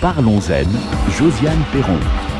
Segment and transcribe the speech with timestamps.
[0.00, 0.68] Parlons-en,
[1.18, 2.35] Josiane Perron.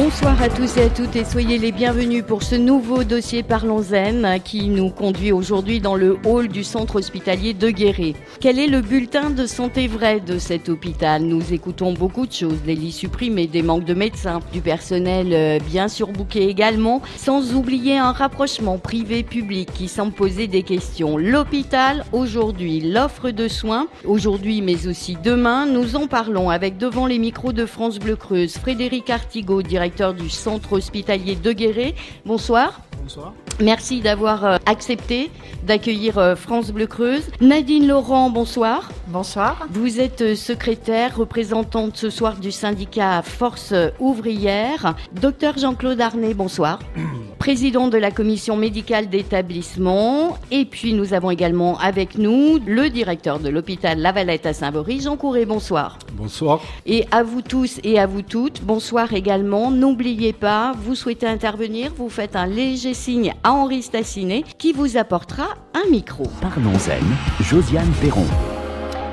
[0.00, 4.38] Bonsoir à tous et à toutes et soyez les bienvenus pour ce nouveau dossier Parlons-en
[4.38, 8.14] qui nous conduit aujourd'hui dans le hall du centre hospitalier de Guéret.
[8.40, 11.22] Quel est le bulletin de santé vrai de cet hôpital?
[11.22, 15.58] Nous écoutons beaucoup de choses, des lits supprimés, des manques de médecins, du personnel euh,
[15.58, 21.18] bien surbooké également, sans oublier un rapprochement privé-public qui semble poser des questions.
[21.18, 27.18] L'hôpital aujourd'hui, l'offre de soins, aujourd'hui mais aussi demain, nous en parlons avec devant les
[27.18, 31.94] micros de France Bleu Creuse, Frédéric Artigot, directeur du centre hospitalier de Guéret.
[32.24, 32.80] Bonsoir.
[33.02, 33.32] Bonsoir.
[33.60, 35.32] Merci d'avoir euh, accepté
[35.64, 37.24] d'accueillir euh, France Bleu Creuse.
[37.40, 38.88] Nadine Laurent, bonsoir.
[39.08, 39.66] Bonsoir.
[39.72, 44.94] Vous êtes euh, secrétaire, représentante ce soir du syndicat Force ouvrière.
[45.20, 46.78] Docteur Jean-Claude Arnay, bonsoir.
[47.40, 50.38] Président de la commission médicale d'établissement.
[50.52, 55.16] Et puis nous avons également avec nous le directeur de l'hôpital Lavalette à Saint-Vaury, Jean
[55.16, 55.98] Courret, bonsoir.
[56.12, 56.60] Bonsoir.
[56.86, 59.70] Et à vous tous et à vous toutes, bonsoir également.
[59.70, 64.98] N'oubliez pas, vous souhaitez intervenir, vous faites un léger signe à Henri Stassinet qui vous
[64.98, 66.24] apportera un micro.
[66.42, 68.26] Parlons-en, Josiane Perron.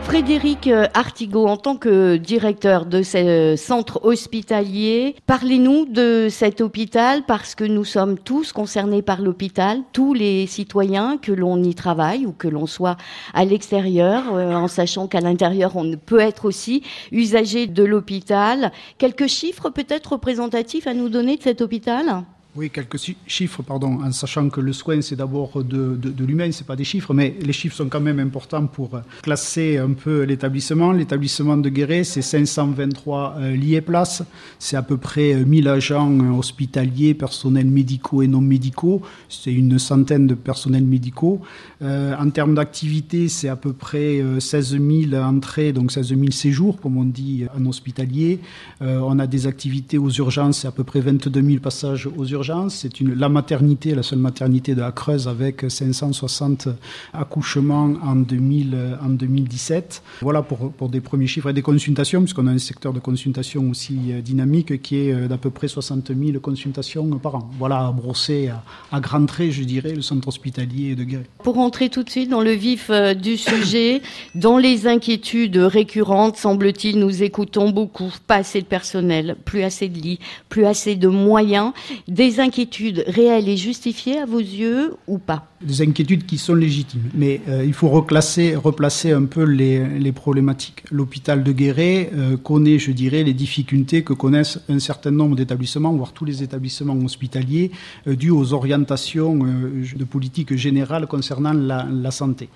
[0.04, 7.24] Frédéric euh, Artigot, en tant que directeur de ce centre hospitalier, parlez-nous de cet hôpital
[7.26, 12.26] parce que nous sommes tous concernés par l'hôpital, tous les citoyens, que l'on y travaille
[12.26, 12.98] ou que l'on soit
[13.34, 18.72] à l'extérieur, euh, en sachant qu'à l'intérieur, on peut être aussi usager de l'hôpital.
[18.98, 22.26] Quelques chiffres peut-être représentatifs à nous donner de cet hôpital?
[22.58, 26.50] Oui, quelques chiffres, pardon, en sachant que le soin, c'est d'abord de, de, de l'humain,
[26.66, 30.94] pas des chiffres, mais les chiffres sont quand même importants pour classer un peu l'établissement.
[30.94, 34.24] L'établissement de Guéret, c'est 523 euh, lits et places,
[34.58, 39.78] c'est à peu près 1000 agents euh, hospitaliers, personnels médicaux et non médicaux, c'est une
[39.78, 41.42] centaine de personnels médicaux.
[41.82, 46.80] Euh, en termes d'activité, c'est à peu près 16 000 entrées, donc 16 000 séjours,
[46.80, 48.40] comme on dit en hospitalier.
[48.82, 52.26] Euh, on a des activités aux urgences, c'est à peu près 22 000 passages aux
[52.26, 56.70] urgences c'est une, la maternité, la seule maternité de la Creuse avec 560
[57.14, 60.04] accouchements en, 2000, en 2017.
[60.22, 63.70] Voilà pour, pour des premiers chiffres et des consultations, puisqu'on a un secteur de consultation
[63.70, 67.50] aussi euh, dynamique qui est euh, d'à peu près 60 000 consultations par an.
[67.58, 71.26] Voilà, à brosser à, à grands traits, je dirais, le centre hospitalier de Guéret.
[71.44, 74.02] Pour rentrer tout de suite dans le vif euh, du sujet,
[74.36, 78.14] dans les inquiétudes récurrentes, semble-t-il, nous écoutons beaucoup.
[78.28, 81.72] Pas assez de personnel, plus assez de lits, plus assez de moyens.
[82.08, 85.48] Des inquiétudes réelles et justifiées à vos yeux ou pas?
[85.62, 90.12] Des inquiétudes qui sont légitimes, mais euh, il faut reclasser, replacer un peu les, les
[90.12, 90.84] problématiques.
[90.92, 95.94] L'hôpital de Guéret euh, connaît, je dirais, les difficultés que connaissent un certain nombre d'établissements,
[95.94, 97.72] voire tous les établissements hospitaliers,
[98.06, 102.50] euh, dues aux orientations euh, de politique générale concernant la, santé.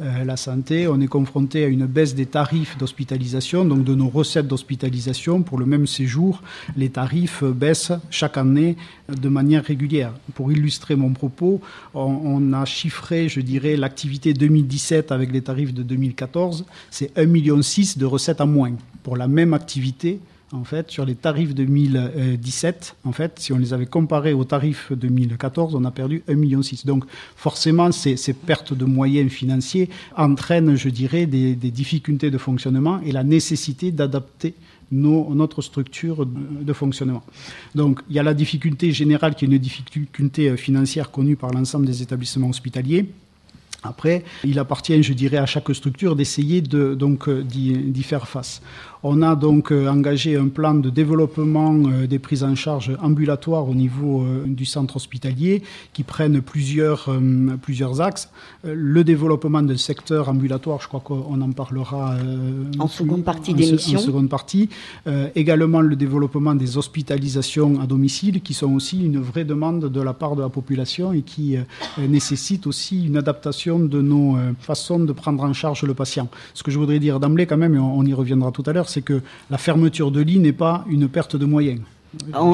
[0.00, 4.48] La santé, on est confronté à une baisse des tarifs d'hospitalisation, donc de nos recettes
[4.48, 5.42] d'hospitalisation.
[5.42, 6.42] Pour le même séjour,
[6.76, 8.76] les tarifs baissent chaque année
[9.08, 10.12] de manière régulière.
[10.34, 11.60] Pour illustrer mon propos,
[11.94, 17.26] on, on a chiffré, je dirais, l'activité 2017 avec les tarifs de 2014, c'est 1,6
[17.26, 18.72] million de recettes en moins.
[19.02, 20.20] Pour la même activité,
[20.52, 24.92] en fait, sur les tarifs 2017, en fait, si on les avait comparés aux tarifs
[24.92, 26.60] 2014, on a perdu 1,6 million.
[26.84, 27.04] Donc,
[27.36, 33.24] forcément, ces, pertes de moyens financiers entraînent, je dirais, des difficultés de fonctionnement et la
[33.24, 34.54] nécessité d'adapter
[34.92, 37.22] notre structure de, de, fonctionnement.
[37.74, 41.86] Donc, il y a la difficulté générale qui est une difficulté financière connue par l'ensemble
[41.86, 43.06] des établissements hospitaliers.
[43.88, 48.60] Après, il appartient, je dirais, à chaque structure d'essayer de, donc d'y faire face.
[49.08, 53.68] On a donc euh, engagé un plan de développement euh, des prises en charge ambulatoires
[53.68, 57.08] au niveau euh, du centre hospitalier qui prennent plusieurs,
[57.62, 58.30] plusieurs axes.
[58.64, 62.16] Le développement du secteur ambulatoire, je crois qu'on en parlera
[62.78, 63.98] en seconde partie d'émission.
[63.98, 64.68] En seconde partie.
[65.34, 70.12] également le développement des hospitalisations à domicile qui sont aussi une vraie demande de la
[70.12, 71.56] part de la population et qui
[71.98, 76.28] nécessitent aussi une adaptation de nos façons de prendre en charge le patient.
[76.54, 78.88] Ce que je voudrais dire d'emblée quand même, et on y reviendra tout à l'heure,
[78.88, 79.20] c'est que
[79.50, 81.80] la fermeture de lit n'est pas une perte de moyens.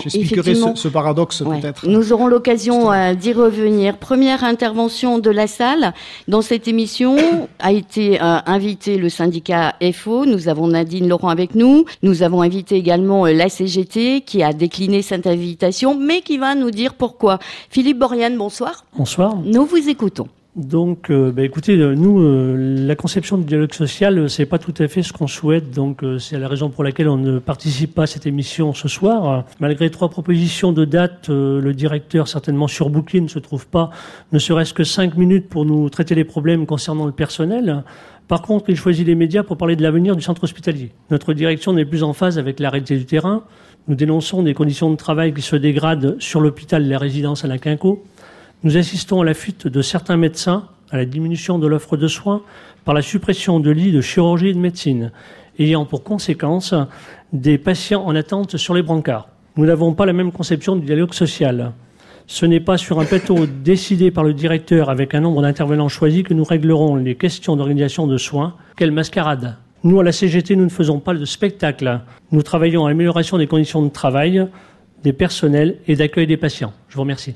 [0.02, 1.60] J'expliquerai ce, ce, paradoxe ouais.
[1.60, 1.86] peut-être.
[1.86, 3.98] Nous aurons l'occasion euh, d'y revenir.
[3.98, 5.92] Première intervention de la salle
[6.28, 7.16] dans cette émission
[7.58, 10.26] a été euh, invité le syndicat FO.
[10.26, 11.84] Nous avons Nadine Laurent avec nous.
[12.02, 16.54] Nous avons invité également euh, la CGT qui a décliné cette invitation, mais qui va
[16.54, 17.38] nous dire pourquoi.
[17.70, 18.84] Philippe Borian, bonsoir.
[18.96, 19.36] Bonsoir.
[19.44, 20.28] Nous vous écoutons.
[20.54, 24.74] Donc, euh, bah, écoutez, euh, nous, euh, la conception du dialogue social, c'est pas tout
[24.80, 25.70] à fait ce qu'on souhaite.
[25.70, 29.46] Donc, c'est la raison pour laquelle on ne participe pas à cette émission ce soir.
[29.60, 33.88] Malgré trois propositions de date, le directeur, certainement surbooké, ne se trouve pas,
[34.32, 37.82] ne serait-ce que cinq minutes pour nous traiter les problèmes concernant le personnel.
[38.28, 40.92] Par contre, il choisit les médias pour parler de l'avenir du centre hospitalier.
[41.10, 43.44] Notre direction n'est plus en phase avec la réalité du terrain.
[43.88, 47.48] Nous dénonçons des conditions de travail qui se dégradent sur l'hôpital et la résidence à
[47.48, 48.04] la Quinco.
[48.64, 52.42] Nous assistons à la fuite de certains médecins, à la diminution de l'offre de soins
[52.84, 55.10] par la suppression de lits de chirurgie et de médecine,
[55.58, 56.72] ayant pour conséquence
[57.32, 59.28] des patients en attente sur les brancards.
[59.56, 61.72] Nous n'avons pas la même conception du dialogue social.
[62.28, 66.22] Ce n'est pas sur un plateau décidé par le directeur avec un nombre d'intervenants choisis
[66.22, 68.54] que nous réglerons les questions d'organisation de soins.
[68.76, 72.00] Quelle mascarade Nous, à la CGT, nous ne faisons pas de spectacle.
[72.30, 74.46] Nous travaillons à l'amélioration des conditions de travail,
[75.02, 76.72] des personnels et d'accueil des patients.
[76.88, 77.34] Je vous remercie.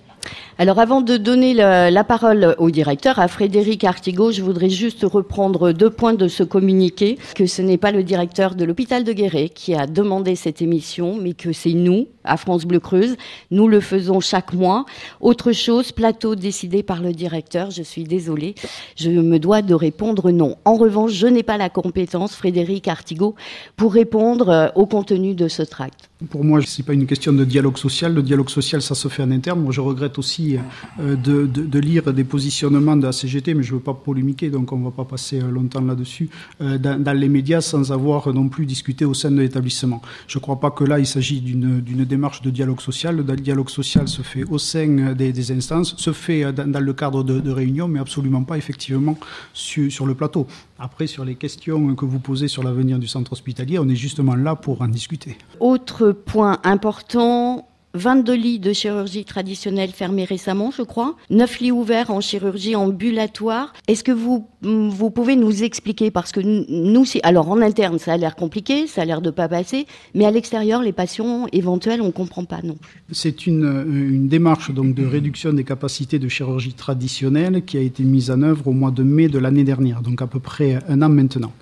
[0.59, 5.73] Alors avant de donner la, parole au directeur, à Frédéric Artigot, je voudrais juste reprendre
[5.73, 9.51] deux points de ce communiqué, que ce n'est pas le directeur de l'hôpital de Guéret
[9.51, 13.17] qui a demandé cette émission, mais que c'est nous, à France Bleu Creuse.
[13.51, 14.87] Nous le faisons chaque mois.
[15.21, 18.55] Autre chose, plateau décidé par le directeur, je suis désolée,
[18.97, 20.57] je me dois de répondre non.
[20.65, 23.35] En revanche, je n'ai pas la compétence, Frédéric Artigot,
[23.77, 26.09] pour répondre euh, au contenu de ce tract.
[26.31, 28.15] Pour moi, ce n'est pas une question de dialogue social.
[28.15, 29.61] Le dialogue social, ça se fait en interne.
[29.61, 30.59] Moi, je regrette aussi
[31.01, 34.73] euh, de, lire des positionnements de la CGT, mais je ne veux pas polémiquer, donc
[34.73, 36.29] on ne va pas passer euh, longtemps là-dessus,
[36.61, 40.03] euh, dans, les médias sans avoir non plus discuté au sein de l'établissement.
[40.27, 43.17] Je ne crois pas que là, il s'agit d'une démarche de dialogue social.
[43.17, 47.51] Le dialogue social se fait au sein des, instances, se fait dans, le cadre de,
[47.51, 49.19] réunions, mais absolument pas effectivement
[49.53, 50.47] sur le plateau.
[50.79, 54.35] Après, sur les questions que vous posez sur l'avenir du centre hospitalier, on est justement
[54.35, 55.39] là pour en discuter.
[55.61, 57.66] Autre point important,
[57.97, 61.17] 22 lits de chirurgie traditionnelle fermés récemment, je crois.
[61.31, 63.73] 9 lits ouverts en chirurgie ambulatoire.
[63.89, 66.11] Est-ce que vous, vous pouvez nous expliquer?
[66.11, 69.49] Parce que nous, alors en interne, ça a l'air compliqué, ça a l'air de pas
[69.49, 73.03] passer, mais à l'extérieur, les patients éventuels, on comprend pas non plus.
[73.13, 78.03] C'est une, une démarche donc de réduction des capacités de chirurgie traditionnelle qui a été
[78.03, 81.03] mise en œuvre au mois de mai de l'année dernière, donc à peu près un
[81.03, 81.53] an maintenant.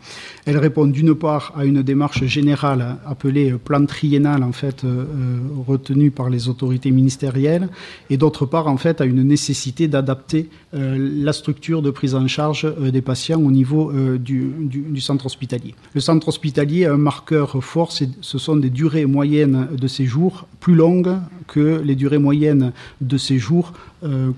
[0.46, 5.38] Elle répond d'une part à une démarche générale appelée plan triennal en fait euh, euh,
[5.66, 7.68] retenue par les autorités ministérielles
[8.10, 12.26] et d'autre part en fait à une nécessité d'adapter euh, la structure de prise en
[12.26, 15.74] charge des patients au niveau du, du, centre hospitalier.
[15.94, 20.74] Le centre hospitalier a un marqueur fort, ce sont des durées moyennes de séjour plus
[20.74, 21.16] longues
[21.46, 23.72] que les durées moyennes de séjour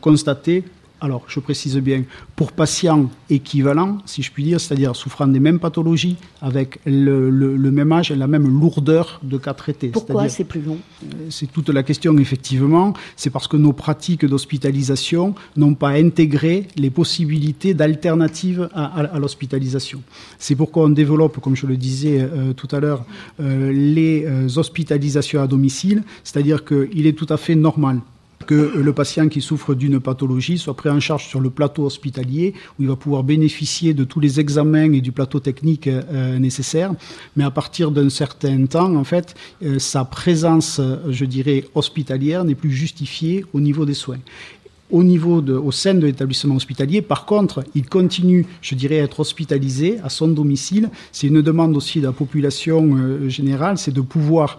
[0.01, 0.65] constatées
[1.01, 2.05] alors je précise bien,
[2.37, 7.31] pour patients équivalents, si je puis dire, c'est-à-dire souffrant des mêmes pathologies, avec le,
[7.71, 9.89] même âge et la même lourdeur de cas traités.
[9.89, 10.79] Pourquoi c'est plus long?
[11.03, 12.95] Euh, C'est toute la question, effectivement.
[13.17, 20.03] C'est parce que nos pratiques d'hospitalisation n'ont pas intégré les possibilités d'alternatives à, l'hospitalisation.
[20.39, 23.05] C'est pourquoi on développe, comme je le disais euh, tout à l'heure,
[23.41, 24.27] euh, les
[24.59, 28.01] hospitalisations à domicile, c'est-à-dire qu'il est tout à fait normal
[28.47, 32.55] que le patient qui souffre d'une pathologie soit pris en charge sur le plateau hospitalier,
[32.79, 36.93] où il va pouvoir bénéficier de tous les examens et du plateau technique euh, nécessaire.
[37.35, 42.55] Mais à partir d'un certain temps, en fait, euh, sa présence, je dirais, hospitalière n'est
[42.55, 44.19] plus justifiée au niveau des soins
[44.91, 47.03] au niveau de, au sein de l'établissement hospitalier.
[47.03, 50.91] Par contre, il continue, je dirais, à être hospitalisé à son domicile.
[51.13, 54.59] C'est une demande aussi de la population euh, générale, c'est de pouvoir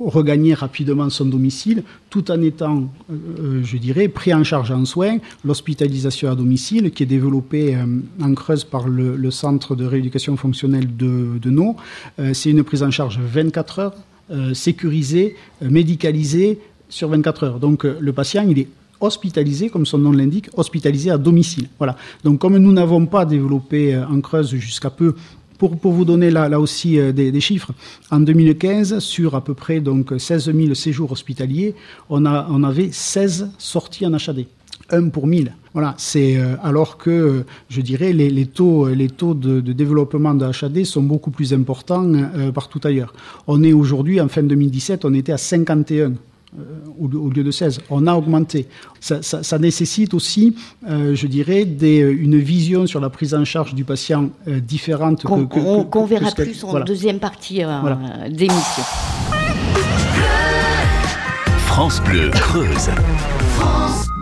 [0.00, 4.84] regagner rapidement son domicile tout en étant, euh, euh, je dirais, pris en charge en
[4.84, 5.18] soins.
[5.44, 7.84] L'hospitalisation à domicile, qui est développée euh,
[8.20, 11.76] en Creuse par le, Centre de rééducation fonctionnelle de, de No,
[12.34, 13.94] c'est une prise en charge 24 heures,
[14.54, 17.58] sécurisée, médicalisée sur 24 heures.
[17.58, 18.68] Donc le patient, il est
[19.00, 21.68] hospitalisé, comme son nom l'indique, hospitalisé à domicile.
[21.78, 21.96] Voilà.
[22.22, 25.16] Donc comme nous n'avons pas développé en Creuse jusqu'à peu
[25.58, 27.72] pour, vous donner là, aussi euh, des, chiffres,
[28.10, 31.74] en 2015, sur à peu près donc 16 000 séjours hospitaliers,
[32.10, 34.46] on, avait 16 sorties en HAD.
[34.90, 35.52] 1 pour 1000.
[35.72, 40.84] Voilà, c'est euh, alors que je dirais les, taux, les taux de, développement de HAD
[40.84, 43.12] sont beaucoup plus importants euh, partout ailleurs.
[43.46, 46.10] On est aujourd'hui en fin 2017, on était à 51 euh,
[46.98, 47.80] au, lieu de 16.
[47.90, 48.66] On a augmenté.
[49.00, 50.54] Ça, nécessite aussi,
[50.88, 55.24] euh, je dirais, des, une vision sur la prise en charge du patient euh, différente
[55.24, 57.62] qu'on verra plus en deuxième partie
[58.30, 58.82] d'émission.
[61.66, 62.90] France Bleu Creuse.
[63.56, 64.13] France.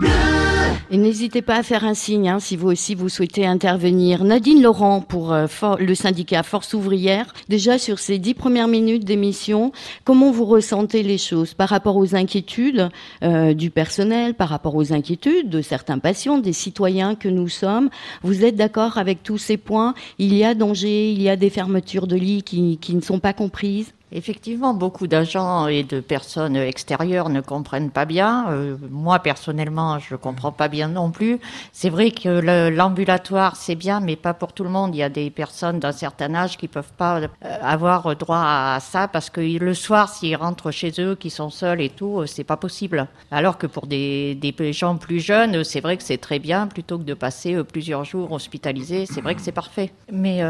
[0.93, 4.23] Et n'hésitez pas à faire un signe hein, si vous aussi vous souhaitez intervenir.
[4.23, 5.47] Nadine Laurent pour euh,
[5.79, 7.33] le syndicat Force ouvrière.
[7.49, 9.71] Déjà sur ces dix premières minutes d'émission,
[10.03, 12.91] comment vous ressentez les choses par rapport aux inquiétudes
[13.23, 17.89] euh, du personnel, par rapport aux inquiétudes de certains patients, des citoyens que nous sommes?
[18.21, 19.95] Vous êtes d'accord avec tous ces points?
[20.19, 23.17] Il y a danger, il y a des fermetures de lits qui, qui ne sont
[23.17, 23.93] pas comprises?
[24.15, 28.45] Effectivement, beaucoup d'agents et de personnes extérieures ne comprennent pas bien.
[28.51, 31.39] Euh, moi, personnellement, je comprends pas bien non plus.
[31.71, 32.29] C'est vrai que
[32.69, 34.93] l'ambulatoire, c'est bien, mais pas pour tout le monde.
[34.93, 37.27] Il y a des personnes d'un certain âge qui peuvent pas euh,
[37.63, 41.81] avoir droit à ça parce que le soir, s'ils rentrent chez eux, qui sont seuls
[41.81, 43.07] et tout, euh, c'est pas possible.
[43.31, 46.99] Alors que pour des, des gens plus jeunes, c'est vrai que c'est très bien plutôt
[46.99, 49.07] que de passer plusieurs jours hospitalisés.
[49.07, 49.91] C'est vrai que c'est parfait.
[50.11, 50.43] Mais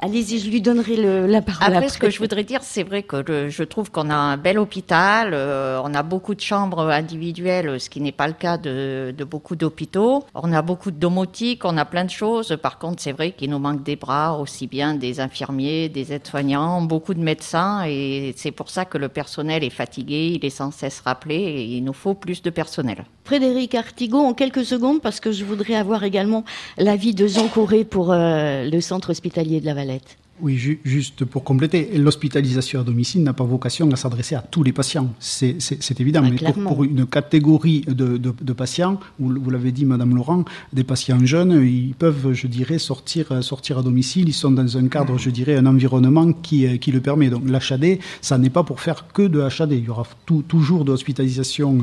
[0.00, 1.62] allez-y, je lui donnerai le, la parole.
[1.62, 4.36] Après, après, ce que je voudrais dire, c'est vrai que je trouve qu'on a un
[4.36, 8.58] bel hôpital, euh, on a beaucoup de chambres individuelles, ce qui n'est pas le cas
[8.58, 10.24] de, beaucoup d'hôpitaux.
[10.34, 12.56] On a beaucoup de domotique, on a plein de choses.
[12.60, 16.82] Par contre, c'est vrai qu'il nous manque des bras, aussi bien des infirmiers, des aides-soignants,
[16.82, 20.70] beaucoup de médecins, et c'est pour ça que le personnel est fatigué, il est sans
[20.70, 23.04] cesse rappelé, et il nous faut plus de personnel.
[23.24, 26.44] Frédéric Artigot, en quelques secondes, parce que je voudrais avoir également
[26.78, 27.48] l'avis de Jean
[27.90, 30.16] pour euh, le centre hospitalier de la Valette.
[30.40, 34.72] Oui, juste pour compléter, l'hospitalisation à domicile n'a pas vocation à s'adresser à tous les
[34.72, 35.12] patients.
[35.18, 40.44] C'est évident, ah, mais pour, une catégorie de, patients, vous, vous l'avez dit, Madame Laurent,
[40.72, 44.28] des patients jeunes, ils peuvent, je dirais, sortir, sortir à domicile.
[44.28, 47.30] Ils sont dans un cadre, je dirais, un environnement qui, qui le permet.
[47.30, 49.72] Donc l'HAD, ça n'est pas pour faire que de HAD.
[49.72, 50.06] Il y aura
[50.46, 51.78] toujours de l'hospitalisation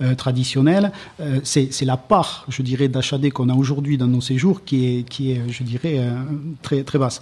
[0.00, 0.92] euh, traditionnelle.
[1.20, 5.08] Euh, C'est la part, je dirais, d'HAD qu'on a aujourd'hui dans nos séjours qui est,
[5.08, 6.14] qui est je dirais, euh,
[6.62, 7.20] très, très basse.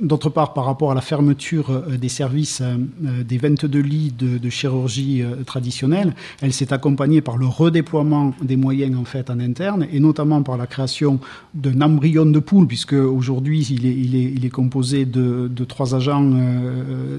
[0.00, 2.76] D'autre part, par rapport à la fermeture euh, des services euh,
[3.06, 8.96] euh, des 22 lits de, chirurgie traditionnelle, elle s'est accompagnée par le redéploiement des moyens
[8.96, 11.18] en fait en interne et notamment par la création
[11.52, 16.30] d'un embryon de poule, puisque aujourd'hui il est, composé de, trois agents,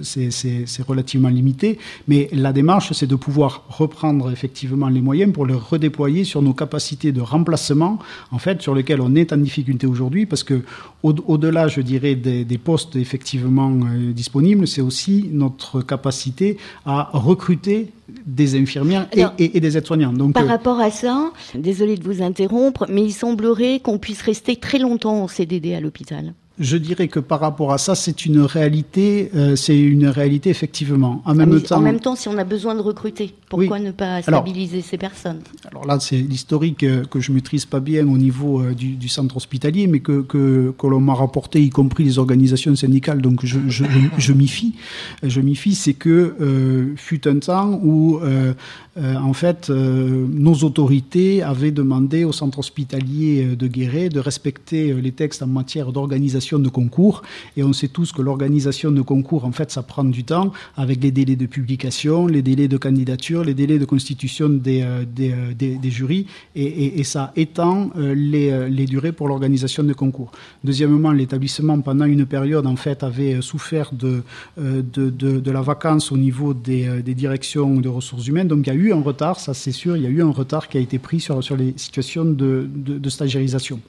[0.02, 1.78] c'est relativement limité.
[2.08, 6.54] Mais la démarche, c'est de pouvoir reprendre effectivement les moyens pour les redéployer sur nos
[6.54, 8.00] capacités de remplacement,
[8.32, 10.62] en fait, sur lesquelles on est en difficulté aujourd'hui, parce que
[11.04, 17.94] au-delà, je dirais, des postes effectivement euh, disponibles, c'est aussi notre capacité à recruter
[18.26, 19.08] des infirmières
[19.38, 20.12] et, des aides-soignants.
[20.12, 24.22] Donc, par euh, rapport à ça, désolé de vous interrompre, mais il semblerait qu'on puisse
[24.22, 26.34] rester très longtemps en CDD à l'hôpital.
[26.60, 31.22] Je dirais que par rapport à ça, c'est une réalité, euh, c'est une réalité effectivement.
[31.24, 34.24] En même, temps, en même temps, si on a besoin de recruter, pourquoi ne pas
[34.24, 35.42] stabiliser ces personnes?
[35.70, 39.38] Alors là, c'est l'historique euh, que je maîtrise pas bien au niveau euh, du, centre
[39.38, 43.60] hospitalier, mais que, que, que l'on m'a rapporté, y compris les organisations syndicales, donc je,
[43.68, 43.86] je,
[44.18, 44.74] je m'y fie.
[45.22, 48.54] Je m'y fie, c'est que fut un temps où euh,
[48.98, 55.44] en fait, nos autorités avaient demandé au centre hospitalier de Guéret de respecter les textes
[55.44, 57.22] en matière d'organisation de concours.
[57.58, 61.04] Et on sait tous que l'organisation de concours, en fait, ça prend du temps avec
[61.04, 65.92] les délais de publication, les délais de candidature, les délais de constitution des, des, des,
[65.92, 66.26] jurys.
[66.56, 70.32] Et, ça étend les, les durées pour l'organisation de concours.
[70.64, 74.24] Deuxièmement, l'établissement, pendant une période, en fait, avait souffert de,
[74.58, 78.48] de, de, de la vacance au niveau des, des directions de ressources humaines.
[78.48, 80.32] Donc, il y a eu un retard, ça c'est sûr, il y a eu un
[80.32, 83.80] retard qui a été pris sur, sur les situations de, de, stagiarisation.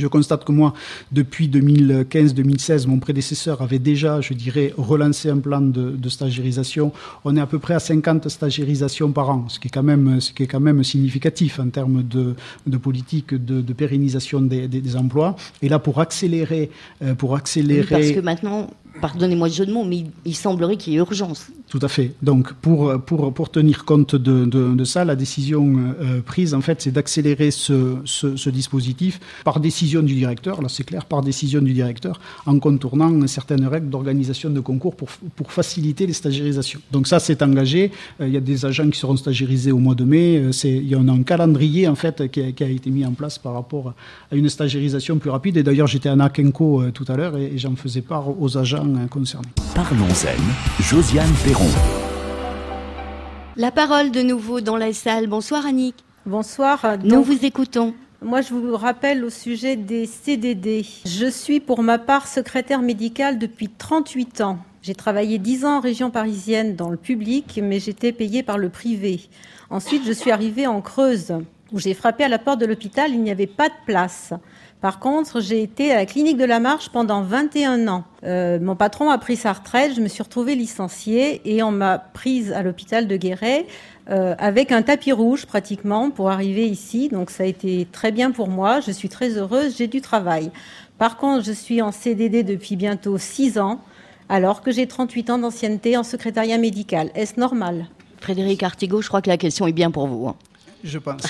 [0.00, 0.72] Je constate que moi,
[1.12, 6.92] depuis 2015-2016, mon prédécesseur avait déjà, je dirais, relancé un plan de, de, stagiarisation.
[7.24, 10.20] On est à peu près à 50 stagiarisations par an, ce qui est quand même,
[10.20, 12.34] ce qui est quand même significatif en termes de,
[12.66, 15.36] de politique de, de pérennisation des, des, des, emplois.
[15.62, 16.70] Et là, pour accélérer,
[17.02, 17.86] euh, pour accélérer.
[17.88, 18.68] parce que maintenant,
[19.00, 21.46] pardonnez-moi le jeu de mots, mais il, semblerait qu'il y ait urgence.
[21.68, 22.14] Tout à fait.
[22.22, 26.82] Donc, pour, pour, pour tenir compte de, de, ça, la décision euh, prise, en fait,
[26.82, 31.72] c'est d'accélérer ce, ce, dispositif par décision du directeur, là c'est clair, par décision du
[31.72, 36.80] directeur, en contournant certaines règles d'organisation de concours pour, pour faciliter les stagiarisations.
[36.90, 37.92] Donc ça, c'est engagé.
[38.20, 40.38] Euh, il y a des agents qui seront stagiarisés au mois de mai.
[40.38, 43.38] Euh, il y en a un calendrier, en fait, qui a, été mis en place
[43.38, 43.94] par rapport
[44.30, 45.56] à une stagiarisation plus rapide.
[45.56, 48.79] Et d'ailleurs, j'étais à Nakenko tout à l'heure et j'en faisais part aux agents
[49.10, 49.48] concernés.
[49.74, 51.68] Parlons-en, Josiane Perron.
[53.56, 55.26] La parole de nouveau dans la salle.
[55.26, 55.96] Bonsoir Annick.
[56.26, 56.96] Bonsoir.
[57.02, 57.94] Nous vous écoutons.
[58.22, 60.84] Moi, je vous rappelle au sujet des CDD.
[61.06, 64.58] Je suis pour ma part secrétaire médicale depuis 38 ans.
[64.82, 68.68] J'ai travaillé 10 ans en région parisienne dans le public, mais j'étais payée par le
[68.68, 69.20] privé.
[69.70, 71.34] Ensuite, je suis arrivée en Creuse,
[71.72, 73.10] où j'ai frappé à la porte de l'hôpital.
[73.10, 74.32] Il n'y avait pas de place.
[74.80, 78.04] Par contre, j'ai été à la clinique de la Marche pendant 21 ans.
[78.24, 81.98] Euh, mon patron a pris sa retraite, je me suis retrouvée licenciée et on m'a
[81.98, 83.66] prise à l'hôpital de Guéret
[84.08, 87.10] euh, avec un tapis rouge pratiquement pour arriver ici.
[87.10, 88.80] Donc ça a été très bien pour moi.
[88.80, 90.50] Je suis très heureuse, j'ai du travail.
[90.96, 93.80] Par contre, je suis en CDD depuis bientôt 6 ans
[94.30, 97.10] alors que j'ai 38 ans d'ancienneté en secrétariat médical.
[97.14, 97.86] Est-ce normal?
[98.20, 100.28] Frédéric Artigot, je crois que la question est bien pour vous.
[100.28, 100.36] Hein.
[100.84, 101.22] Je pense.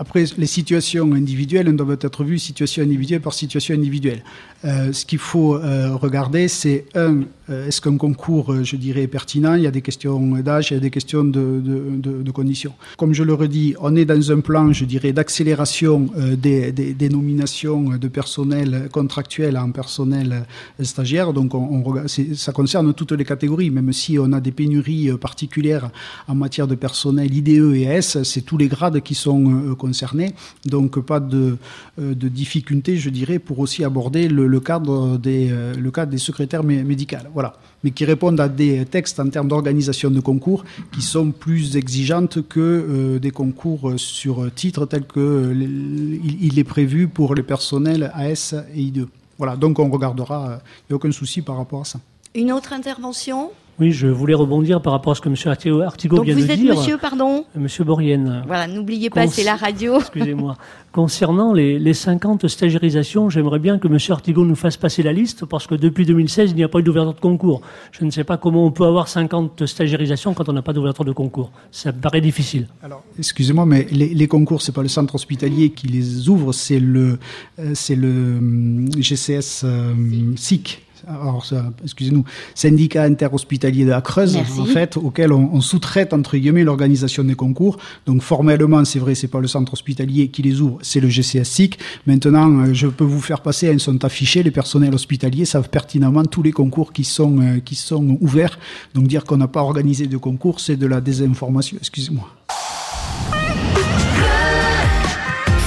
[0.00, 4.22] Après, les situations individuelles doivent être vues situation individuelle par situation individuelle.
[4.64, 9.08] Euh, ce qu'il faut euh, regarder, c'est un, est-ce qu'un concours, euh, je dirais, est
[9.08, 9.54] pertinent?
[9.54, 12.74] Il y a des questions d'âge, il y a des questions de, conditions.
[12.98, 17.96] Comme je le redis, on est dans un plan, je dirais, d'accélération euh, des, nominations
[17.96, 20.46] de personnel contractuel en personnel
[20.82, 21.32] stagiaire.
[21.32, 25.90] Donc, on, ça concerne toutes les catégories, même si on a des pénuries particulières
[26.28, 30.34] en matière de personnel IDE et S, c'est tous les grades qui sont concernés.
[30.66, 31.56] Donc, pas de,
[31.96, 36.98] de difficulté, je dirais, pour aussi aborder le, cadre, des, le cadre des secrétaires médicaux
[37.38, 37.54] voilà,
[37.84, 42.42] mais qui répondent à des textes en termes d'organisation de concours qui sont plus exigeantes
[42.48, 48.10] que euh, des concours sur titre tels que euh, il est prévu pour les personnels
[48.12, 49.06] AS et I2.
[49.38, 52.00] Voilà, donc on regardera, il n'y a aucun souci par rapport à ça.
[52.34, 53.52] Une autre intervention?
[53.80, 55.36] Oui, je voulais rebondir par rapport à ce que M.
[55.46, 56.56] Artigo vient de dire.
[56.56, 58.42] Vous êtes monsieur, pardon Monsieur Borienne.
[58.46, 59.98] Voilà, n'oubliez pas, c'est la radio.
[60.00, 60.56] Excusez-moi.
[60.90, 63.98] Concernant les, les 50 stagiarisations, j'aimerais bien que M.
[64.08, 66.82] Artigo nous fasse passer la liste parce que depuis 2016, il n'y a pas eu
[66.82, 67.60] d'ouverture de concours.
[67.92, 71.04] Je ne sais pas comment on peut avoir 50 stagiarisations quand on n'a pas d'ouverture
[71.04, 71.52] de concours.
[71.70, 72.66] Ça me paraît difficile.
[72.82, 76.80] Alors, excusez-moi, mais les, les concours, c'est pas le centre hospitalier qui les ouvre, c'est
[76.80, 77.18] le,
[77.60, 78.08] euh, c'est le
[78.38, 79.94] hum, GCS euh,
[80.36, 81.44] SIC alors,
[81.82, 82.24] excusez-nous,
[82.54, 84.60] syndicat interhospitalier de la Creuse, Merci.
[84.60, 87.78] en fait, auquel on, on sous-traite, entre guillemets, l'organisation des concours.
[88.06, 91.78] Donc, formellement, c'est vrai, c'est pas le centre hospitalier qui les ouvre, c'est le GCSIC.
[92.06, 96.24] Maintenant, euh, je peux vous faire passer, ils sont affichés, les personnels hospitaliers savent pertinemment
[96.24, 98.58] tous les concours qui sont, euh, qui sont ouverts.
[98.94, 102.28] Donc, dire qu'on n'a pas organisé de concours, c'est de la désinformation, excusez-moi.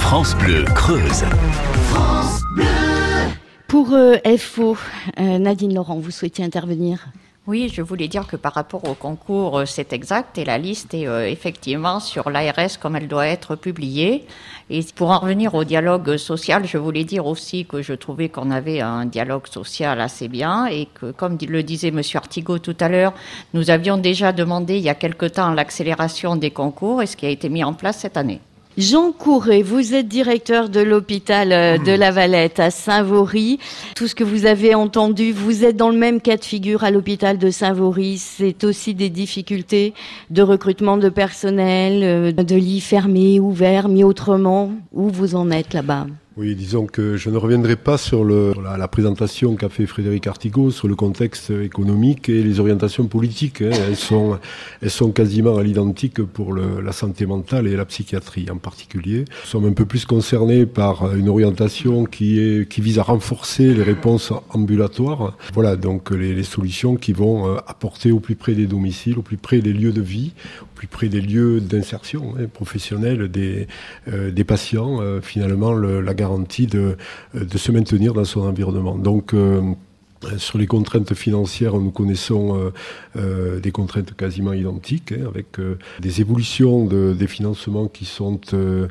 [0.00, 1.24] France Bleu Creuse.
[1.90, 2.81] France Bleu.
[3.72, 4.76] Pour euh, FO,
[5.18, 7.06] euh, Nadine Laurent, vous souhaitiez intervenir?
[7.46, 10.92] Oui, je voulais dire que par rapport au concours, euh, c'est exact et la liste
[10.92, 14.26] est effectivement sur l'ARS comme elle doit être publiée.
[14.68, 18.50] Et pour en revenir au dialogue social, je voulais dire aussi que je trouvais qu'on
[18.50, 22.90] avait un dialogue social assez bien et que, comme le disait Monsieur Artigot tout à
[22.90, 23.14] l'heure,
[23.54, 27.24] nous avions déjà demandé il y a quelque temps l'accélération des concours et ce qui
[27.24, 28.42] a été mis en place cette année.
[28.78, 33.58] Jean Courret, vous êtes directeur de l'hôpital euh, de la Valette à Saint-Vaury.
[33.94, 36.90] Tout ce que vous avez entendu, vous êtes dans le même cas de figure à
[36.90, 38.16] l'hôpital de Saint-Vaury.
[38.16, 39.92] C'est aussi des difficultés
[40.30, 44.72] de recrutement de personnel, euh, de lits fermés, ouverts, mis autrement.
[44.92, 46.06] Où vous en êtes là-bas?
[46.38, 50.88] Oui, disons que je ne reviendrai pas sur la, présentation qu'a fait Frédéric Artigot sur
[50.88, 53.60] le contexte économique et les orientations politiques.
[53.60, 53.70] Hein.
[53.70, 54.38] Elles, sont,
[54.80, 59.26] elles sont quasiment à l'identique pour la santé mentale et la psychiatrie en particulier.
[59.26, 64.32] Nous sommes un peu plus concernés par une orientation qui, vise à renforcer les réponses
[64.50, 65.36] ambulatoires.
[65.52, 69.36] Voilà donc les, solutions qui vont euh, apporter au plus près des domiciles, au plus
[69.36, 70.32] près des lieux de vie,
[70.86, 73.66] près des lieux d'insertion hein, professionnelle des,
[74.08, 75.00] euh, des patients.
[75.00, 76.96] Euh, finalement, le, la garantie de,
[77.34, 78.96] de se maintenir dans son environnement.
[78.96, 79.60] Donc, euh,
[80.38, 82.70] sur les contraintes financières, nous connaissons euh,
[83.16, 88.40] euh, des contraintes quasiment identiques, hein, avec euh, des évolutions de, des financements qui sont
[88.54, 88.88] euh,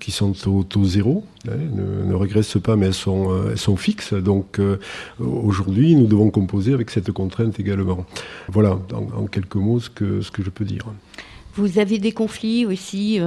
[0.00, 4.14] qui sont au taux zéro, hein, ne, ne, régressent pas, mais elles sont fixes.
[4.14, 4.60] Donc
[5.18, 8.06] aujourd'hui, nous devons composer avec cette contrainte également.
[8.48, 10.86] Voilà, en, en, quelques mots, ce que ce que je peux dire.
[11.54, 13.20] Vous avez des conflits aussi.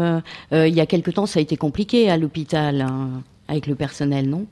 [0.52, 2.82] il y a quelque temps, ça a été compliqué à l'hôpital.
[2.82, 4.46] Hein avec le personnel, non?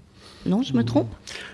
[0.46, 1.08] Non, je me trompe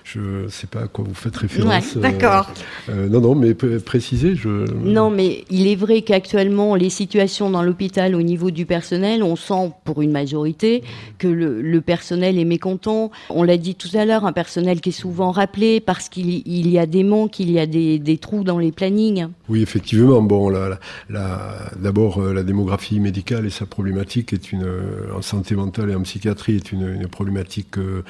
[0.04, 1.96] Je ne sais pas à quoi vous faites référence.
[1.96, 2.52] Ouais, D'accord.
[2.90, 4.50] Euh, euh, non, non, mais préciser, je...
[4.74, 9.36] Non, mais il est vrai qu'actuellement, les situations dans l'hôpital au niveau du personnel, on
[9.36, 10.84] sent pour une majorité
[11.20, 13.12] que le, le personnel est mécontent.
[13.30, 16.78] On l'a dit tout à l'heure, un personnel qui est souvent rappelé parce qu'il y
[16.78, 19.28] a des manques, il y a des, des, trous dans les plannings.
[19.48, 20.22] Oui, effectivement.
[20.22, 24.68] Bon, la, la, la d'abord, euh, la démographie médicale et sa problématique est une,
[25.16, 28.04] en santé mentale et en psychiatrie, est une, une problématique euh,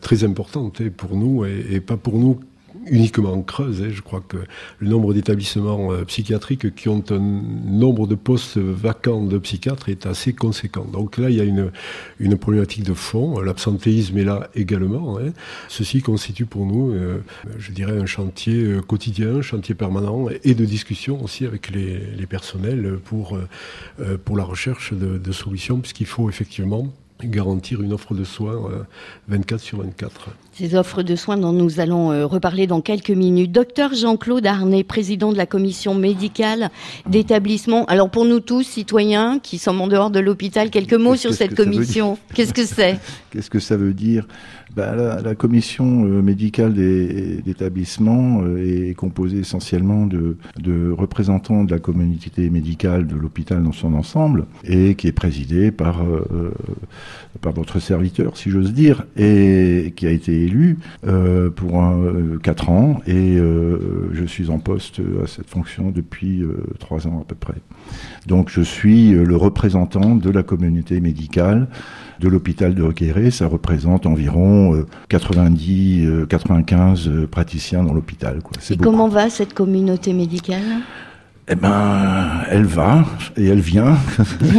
[0.00, 2.40] très importante hein, pour nous et, pas pour nous
[2.88, 3.82] uniquement en Creuse.
[3.82, 3.90] Hein.
[3.92, 4.38] Je crois que
[4.78, 10.06] le nombre d'établissements euh, psychiatriques qui ont un nombre de postes vacants de psychiatres est
[10.06, 10.84] assez conséquent.
[10.84, 11.70] Donc là, il y a une,
[12.20, 13.40] une problématique de fond.
[13.40, 15.18] L'absentéisme est là également.
[15.18, 15.32] Hein.
[15.68, 17.18] Ceci constitue pour nous, euh,
[17.58, 22.26] je dirais, un chantier euh, quotidien, un chantier permanent et de discussion aussi avec les,
[22.28, 23.38] personnels pour,
[24.24, 28.86] pour la recherche de solutions, puisqu'il faut effectivement garantir une offre de soins
[29.28, 30.30] 24 sur 24.
[30.58, 33.52] Ces offres de soins dont nous allons reparler dans quelques minutes.
[33.52, 36.70] Docteur Jean-Claude Arnay, président de la commission médicale
[37.06, 37.84] d'établissement.
[37.84, 41.54] Alors pour nous tous, citoyens qui sommes en dehors de l'hôpital, quelques mots sur cette
[41.54, 42.16] commission.
[42.32, 42.98] Qu'est-ce que c'est
[43.30, 44.26] Qu'est-ce que ça veut dire?
[44.74, 51.70] Bah, la, la, commission euh, médicale d'établissement euh, est composée essentiellement de, de, représentants de
[51.70, 56.52] la communauté médicale de l'hôpital dans son ensemble et qui est présidée par, euh,
[57.40, 62.70] par votre serviteur, si j'ose dire, et qui a été élu euh, pour un, 4
[62.70, 66.42] ans et je suis en poste à cette fonction depuis
[66.78, 67.54] 3 ans à peu près.
[68.26, 71.68] Donc je suis le représentant de la communauté médicale
[72.20, 73.30] de l'hôpital de Guéret.
[73.30, 78.38] Ça représente environ 90, euh, 95 euh, euh, praticiens dans l'hôpital.
[78.70, 80.62] Et comment va cette communauté médicale?
[81.48, 83.04] Eh ben, elle va
[83.36, 83.96] et elle vient.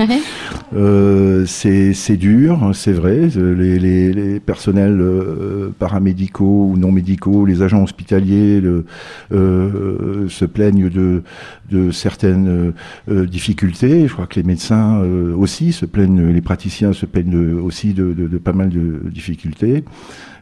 [0.73, 3.27] euh, c'est dur, c'est vrai.
[3.35, 8.85] Les, les, les personnels euh, paramédicaux ou non médicaux, les agents hospitaliers le,
[9.33, 11.23] euh, se plaignent de,
[11.71, 12.73] de certaines
[13.09, 14.07] euh, difficultés.
[14.07, 15.01] Je crois que les médecins
[15.35, 19.83] aussi se plaignent, les praticiens se plaignent aussi de, de, de, pas mal de difficultés.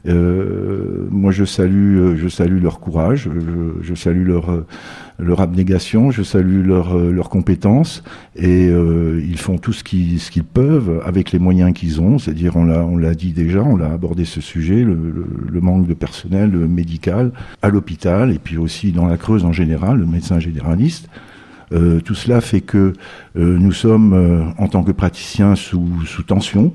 [0.07, 3.29] Euh, moi, je salue, euh, je salue leur courage,
[3.81, 4.65] je, salue leur euh,
[5.17, 8.03] leur abnégation, je salue leur leur compétence
[8.35, 12.19] et ils font tout ce qu'ils peuvent avec les moyens qu'ils ont.
[12.19, 17.31] C'est-à-dire, on l'a dit déjà, on l'a abordé ce sujet, le, manque de personnel médical
[17.61, 21.07] à l'hôpital et puis aussi dans la Creuse en général, le médecin généraliste.
[21.71, 22.91] Tout cela fait que
[23.35, 25.87] nous sommes, en tant que praticiens, sous
[26.27, 26.73] tension,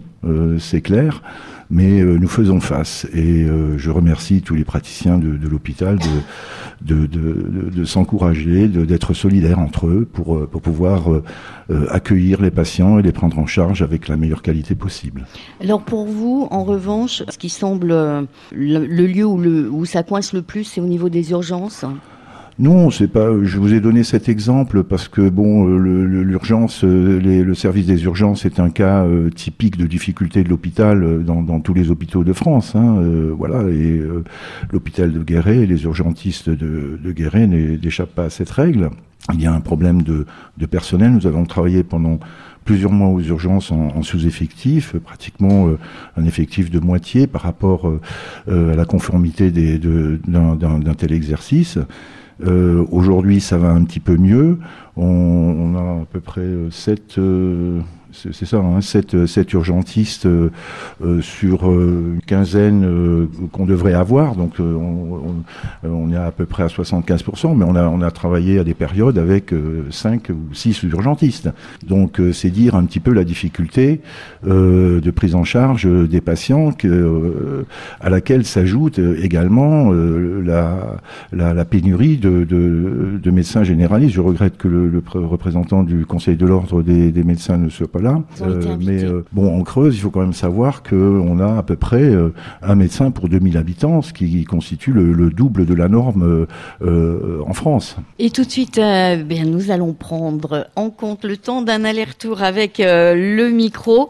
[0.58, 1.22] c'est clair
[1.70, 3.06] mais euh, nous faisons face.
[3.14, 5.98] Et euh, je remercie tous les praticiens de, de l'hôpital
[6.82, 11.08] de, de, de, s'encourager, d'être solidaires entre eux pour, euh, pour pouvoir
[11.88, 15.26] accueillir les patients et les prendre en charge avec la meilleure qualité possible.
[15.60, 20.02] Alors pour vous, en revanche, ce qui semble le, le lieu où, le, où ça
[20.02, 21.84] coince le plus, c'est au niveau des urgences?
[22.60, 23.30] Non, c'est pas.
[23.42, 28.04] Je vous ai donné cet exemple parce que bon, euh, l'urgence, euh, le service des
[28.04, 32.34] urgences est un cas euh, typique de difficulté de l'hôpital dans, tous les hôpitaux de
[32.34, 32.76] France.
[32.76, 33.02] Hein,
[33.34, 34.02] voilà, et
[34.70, 38.90] l'hôpital de Guéret, les urgentistes de, Guéret n'échappent pas à cette règle.
[39.32, 40.26] Il y a un problème de,
[40.66, 41.12] personnel.
[41.12, 42.20] Nous avons travaillé pendant
[42.66, 45.70] plusieurs mois aux urgences en, sous-effectif, pratiquement
[46.18, 47.90] un effectif de moitié par rapport
[48.48, 51.78] à la conformité d'un tel exercice.
[52.46, 54.58] Euh, Aujourd'hui, ça va un petit peu mieux.
[54.96, 57.80] On, a à peu près 7, euh,
[58.12, 60.50] c'est ça, hein, 7, 7 urgentistes euh,
[61.20, 64.34] sur une quinzaine euh, qu'on devrait avoir.
[64.34, 65.34] Donc euh, on,
[65.84, 68.64] on, on, est à peu près à 75%, mais on a, on a travaillé à
[68.64, 69.54] des périodes avec
[69.90, 71.50] 5 ou 6 urgentistes.
[71.86, 74.00] Donc c'est dire un petit peu la difficulté
[74.44, 77.64] de prise en charge des patients que,
[78.00, 80.96] à laquelle s'ajoute également la,
[81.32, 84.14] la, la, pénurie de, de, de, médecins généralistes.
[84.14, 87.90] Je regrette que le, le représentant du Conseil de l'ordre des, des médecins ne soit
[87.90, 88.22] pas là.
[88.42, 91.76] Euh, mais euh, bon, en Creuse, il faut quand même savoir qu'on a à peu
[91.76, 92.32] près euh,
[92.62, 96.46] un médecin pour 2000 habitants, ce qui constitue le, le double de la norme
[96.80, 97.96] en France.
[98.18, 102.78] Et tout de suite, bien, nous allons prendre en compte le temps d'un aller-retour avec
[102.78, 104.08] le micro.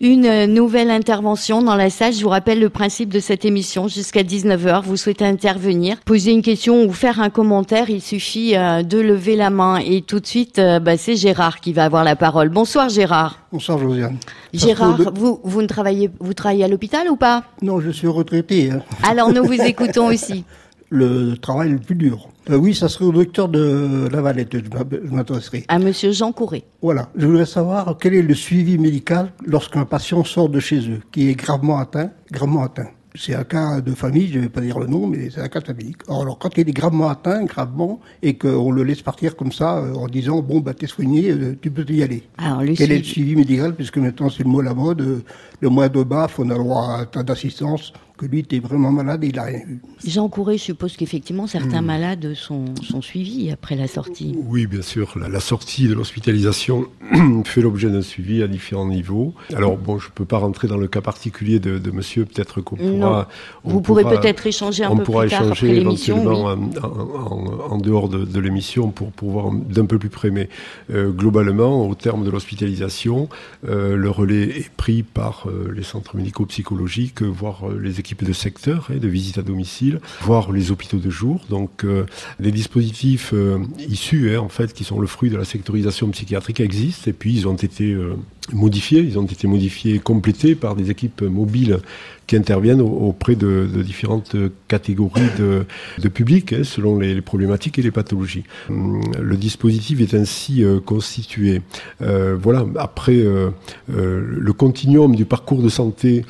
[0.00, 2.12] Une nouvelle intervention dans la salle.
[2.12, 3.88] Je vous rappelle le principe de cette émission.
[3.88, 8.98] Jusqu'à 19h, vous souhaitez intervenir, poser une question ou faire un commentaire, il suffit de
[8.98, 9.78] lever la main.
[9.78, 12.48] Et tout de suite, bah, c'est Gérard qui va avoir la parole.
[12.48, 13.31] Bonsoir Gérard.
[13.52, 14.18] Bonsoir Josiane.
[14.52, 15.06] Gérard, de...
[15.14, 17.44] vous, vous, ne travaillez, vous travaillez à l'hôpital ou pas?
[17.62, 18.70] Non, je suis retraité.
[18.70, 18.82] Hein.
[19.02, 20.44] Alors nous vous écoutons aussi.
[20.94, 22.28] Le travail le plus dur.
[22.50, 25.64] Euh, oui, ça serait au docteur de la Valette, je m'adresserai.
[25.68, 26.64] À monsieur Jean Courret.
[26.82, 27.08] Voilà.
[27.16, 31.30] Je voudrais savoir quel est le suivi médical lorsqu'un patient sort de chez eux, qui
[31.30, 34.78] est gravement atteint, gravement atteint c'est un cas de famille, je ne vais pas dire
[34.78, 35.94] le nom, mais c'est un cas de famille.
[36.08, 39.78] Or, alors, quand il est gravement atteint, gravement, et qu'on le laisse partir comme ça,
[39.78, 42.22] euh, en disant, bon, bah, t'es soigné, euh, tu peux y aller.
[42.38, 42.92] Alors, Quel suivi...
[42.92, 45.22] est le suivi médical, puisque maintenant c'est le mot à la mode, euh,
[45.60, 47.92] le mois de baf, on a le droit à un tas d'assistance,
[48.22, 49.80] que lui était vraiment malade et il eu.
[50.04, 51.86] Jean Courret suppose qu'effectivement certains mmh.
[51.86, 54.36] malades sont, sont, suivis après la sortie.
[54.46, 55.18] Oui, bien sûr.
[55.18, 56.86] La, la sortie de l'hospitalisation
[57.44, 59.34] fait l'objet d'un suivi à différents niveaux.
[59.54, 62.60] Alors bon, je ne peux pas rentrer dans le cas particulier de, de monsieur, peut-être
[62.60, 63.28] qu'on pourra...
[63.64, 66.78] On Vous pourrez peut-être échanger un on peu pourra plus tard échanger après éventuellement oui.
[66.80, 70.30] en, en, en, dehors de, de l'émission pour, pour voir d'un peu plus près.
[70.30, 70.48] Mais
[70.90, 73.28] euh, globalement, au terme de l'hospitalisation,
[73.68, 78.32] euh, le relais est pris par euh, les centres médico-psychologiques, voire euh, les équipes de
[78.32, 81.40] secteur et de visite à domicile, voire les hôpitaux de jour.
[81.48, 82.06] Donc euh,
[82.38, 86.60] les dispositifs euh, issus, hein, en fait, qui sont le fruit de la sectorisation psychiatrique
[86.60, 88.16] existent et puis ils ont été euh,
[88.52, 89.00] modifiés.
[89.00, 91.80] Ils ont été modifiés, complétés par des équipes mobiles
[92.26, 94.36] qui interviennent auprès de, différentes
[94.68, 95.66] catégories de,
[95.98, 98.44] de public hein, selon les, problématiques et les pathologies.
[98.70, 101.62] Hum, le dispositif est ainsi euh, constitué.
[102.00, 102.64] Euh, voilà.
[102.76, 103.50] Après, euh,
[103.88, 106.24] le continuum du parcours de santé,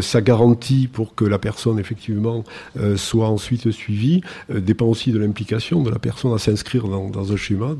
[0.00, 2.44] ça garantit pour que la personne effectivement
[2.96, 7.74] soit ensuite suivie, dépend aussi de l'implication de la personne à s'inscrire dans, un schéma,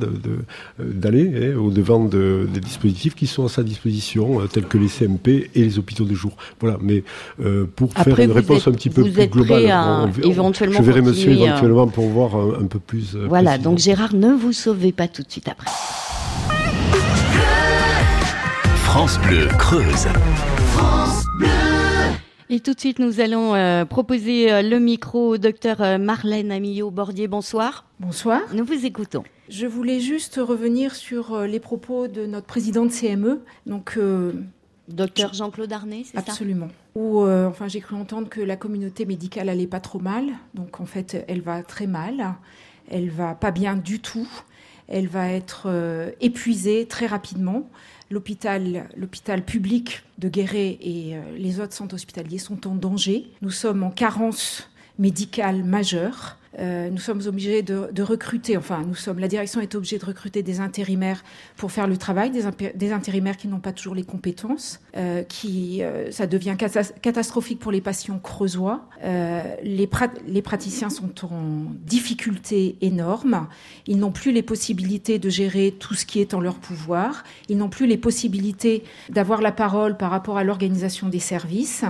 [0.78, 3.83] d'aller de, hein, au devant de, des dispositifs qui sont à sa disposition,
[4.52, 6.36] tels que les CMP et les hôpitaux de jour.
[6.60, 6.78] Voilà.
[6.80, 7.04] Mais
[7.76, 9.70] pour faire une réponse un petit peu plus globale.
[9.70, 13.14] À, éventuellement je verrai monsieur euh, éventuellement pour voir un, peu plus.
[13.14, 15.70] Euh, voilà, donc Gérard, ne vous sauvez pas tout de suite après.
[18.84, 20.06] France Bleu Creuse.
[20.74, 21.48] France Bleu.
[22.50, 27.26] Et tout de suite, nous allons euh, proposer le micro au docteur Marlène Amillot-Bordier.
[27.26, 27.86] Bonsoir.
[27.98, 28.40] Bonsoir.
[28.52, 29.24] Nous vous écoutons.
[29.48, 33.42] Je voulais juste revenir sur les propos de notre président de CME.
[33.66, 33.98] Donc,
[34.88, 36.20] Docteur Jean-Claude Arnay, c'est ça?
[36.20, 36.68] Absolument.
[36.94, 40.26] Ou euh, enfin, j'ai cru entendre que la communauté médicale allait pas trop mal.
[40.54, 42.34] Donc en fait, elle va très mal.
[42.90, 44.28] Elle va pas bien du tout.
[44.88, 47.68] Elle va être euh, épuisée très rapidement.
[48.10, 53.30] L'hôpital, l'hôpital public de Guéret et euh, les autres centres hospitaliers sont en danger.
[53.40, 56.36] Nous sommes en carence médicale majeure.
[56.58, 60.42] Euh, nous sommes obligés de, recruter, enfin, nous sommes, la direction est obligée de recruter
[60.42, 61.24] des intérimaires
[61.56, 66.10] pour faire le travail, des, intérimaires qui n'ont pas toujours les compétences, euh, qui, euh,
[66.10, 68.88] ça devient catastrophique pour les patients creusois.
[69.02, 69.88] les,
[70.26, 73.48] les praticiens sont en difficulté énorme.
[73.86, 77.24] Ils n'ont plus les possibilités de gérer tout ce qui est en leur pouvoir.
[77.48, 81.84] Ils n'ont plus les possibilités d'avoir la parole par rapport à l'organisation des services.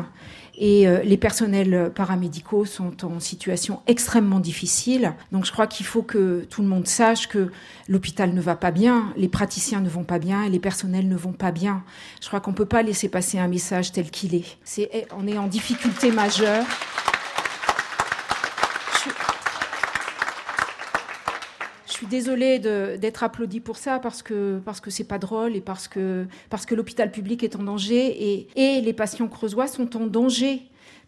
[0.57, 5.15] Et euh, les personnels paramédicaux sont en situation extrêmement difficile.
[5.33, 7.51] Donc je crois qu'il faut que tout le monde sache que
[7.89, 11.17] l'hôpital ne va pas bien, les praticiens ne vont pas bien et les personnels ne
[11.17, 11.83] vont pas bien.
[12.21, 14.57] Je crois qu'on ne peut pas laisser passer un message tel qu'il est.
[14.65, 16.65] C'est, on est en difficulté majeure.
[22.05, 25.89] Suis désolée d'être applaudie pour ça parce que parce que c'est pas drôle et parce
[25.89, 30.07] que parce que l'hôpital public est en danger et, et les patients creusois sont en
[30.07, 30.63] danger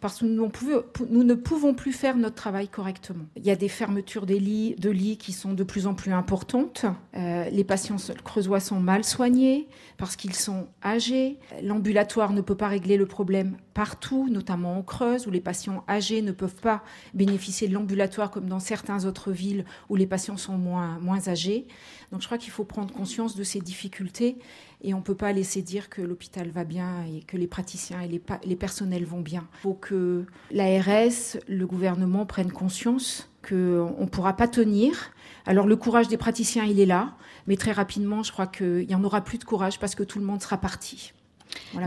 [0.06, 3.24] parce que nous, ne pouvons plus faire notre travail correctement.
[3.34, 6.86] Il y a des fermetures de lits qui sont de plus en plus importantes.
[7.16, 9.66] Euh, les patients creusois sont mal soignés
[9.96, 11.40] parce qu'ils sont âgés.
[11.60, 16.22] L'ambulatoire ne peut pas régler le problème partout, notamment en Creuse, où les patients âgés
[16.22, 20.56] ne peuvent pas bénéficier de l'ambulatoire comme dans certaines autres villes où les patients sont
[20.56, 21.66] moins, moins âgés.
[22.12, 24.38] Donc je crois qu'il faut prendre conscience de ces difficultés
[24.86, 28.00] et on ne peut pas laisser dire que l'hôpital va bien et que les praticiens
[28.02, 29.46] et les, les personnels vont bien.
[29.58, 35.10] Il faut que l'ARS, le gouvernement prennent conscience qu'on ne pourra pas tenir.
[35.44, 37.16] Alors le courage des praticiens, il est là,
[37.48, 40.20] mais très rapidement, je crois qu'il n'y en aura plus de courage parce que tout
[40.20, 41.12] le monde sera parti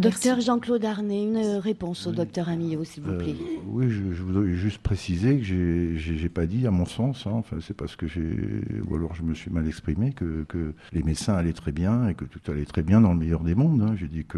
[0.02, 3.36] docteur Jean-Claude Arnay, une réponse au docteur Amillot, s'il vous plaît.
[3.40, 7.58] Euh, oui, je, voudrais juste préciser que j'ai pas dit, à mon sens, hein, enfin,
[7.62, 8.22] c'est parce que j'ai,
[8.88, 10.46] ou alors je me suis mal exprimé, que,
[10.92, 13.56] les médecins allaient très bien et que tout allait très bien dans le meilleur des
[13.56, 13.82] mondes.
[13.82, 13.96] Hein.
[13.96, 14.38] J'ai dit que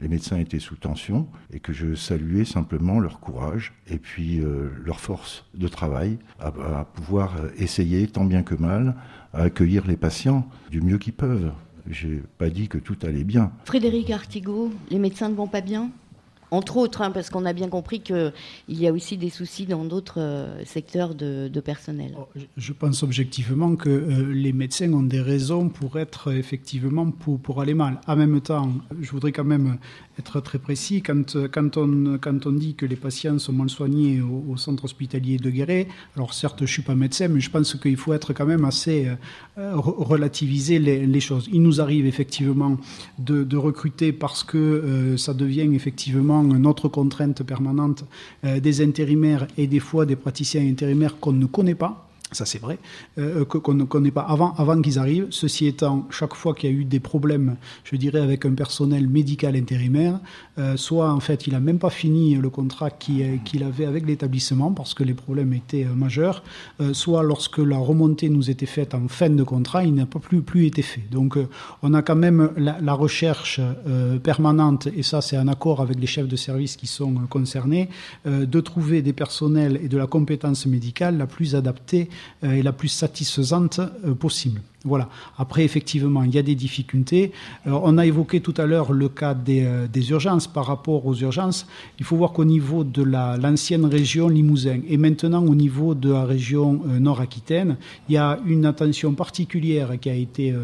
[0.00, 4.70] les médecins étaient sous tension et que je saluais simplement leur courage et puis euh,
[4.84, 8.94] leur force de travail à, à pouvoir essayer, tant bien que mal,
[9.32, 11.52] à accueillir les patients du mieux qu'ils peuvent.
[11.90, 13.52] J'ai pas dit que tout allait bien.
[13.64, 15.90] Frédéric Artigot, les médecins ne vont pas bien?
[16.50, 18.32] Entre autres, hein, parce qu'on a bien compris qu'il
[18.68, 22.14] y a aussi des soucis dans d'autres euh, secteurs de, personnel.
[22.18, 27.38] Oh, je pense objectivement que euh, les médecins ont des raisons pour être effectivement pour,
[27.38, 28.00] pour aller mal.
[28.06, 29.76] En même temps, je voudrais quand même
[30.18, 31.02] être très précis.
[31.02, 35.38] Quand, quand, on, quand on dit que les patients sont mal soignés au, centre hospitalier
[35.38, 38.32] de Guéret, alors certes, je ne suis pas médecin, mais je pense qu'il faut être
[38.32, 39.08] quand même assez
[39.58, 41.48] euh, relativiser les, choses.
[41.52, 42.76] Il nous arrive effectivement
[43.18, 48.04] de, recruter parce que euh, ça devient effectivement notre contrainte permanente
[48.44, 52.60] euh, des intérimaires et des fois des praticiens intérimaires qu'on ne connaît pas ça, c'est
[52.60, 52.78] vrai,
[53.16, 55.28] euh, qu'on ne connaît pas avant, qu'ils arrivent.
[55.30, 59.08] Ceci étant, chaque fois qu'il y a eu des problèmes, je dirais, avec un personnel
[59.08, 60.20] médical intérimaire,
[60.58, 64.72] euh, soit en fait, il n'a même pas fini le contrat qu'il avait avec l'établissement
[64.72, 66.42] parce que les problèmes étaient euh, majeurs,
[66.92, 70.66] soit lorsque la remontée nous était faite en fin de contrat, il n'a pas plus,
[70.66, 71.04] été fait.
[71.10, 71.38] Donc,
[71.82, 73.60] on a quand même la, la recherche
[74.22, 77.88] permanente, et ça, c'est un accord avec les chefs de service qui sont concernés,
[78.26, 82.08] de trouver des personnels et de la compétence médicale la plus adaptée
[82.42, 84.60] et la plus satisfaisante euh, possible.
[84.84, 85.08] Voilà.
[85.36, 87.32] Après, effectivement, il y a des difficultés.
[87.66, 90.46] Euh, on a évoqué tout à l'heure le cas des, urgences.
[90.46, 91.66] Par rapport aux urgences,
[91.98, 96.24] il faut voir qu'au niveau de l'ancienne région Limousin et maintenant au niveau de la
[96.24, 97.76] région Nord-Aquitaine,
[98.08, 100.54] il y a une attention particulière qui a été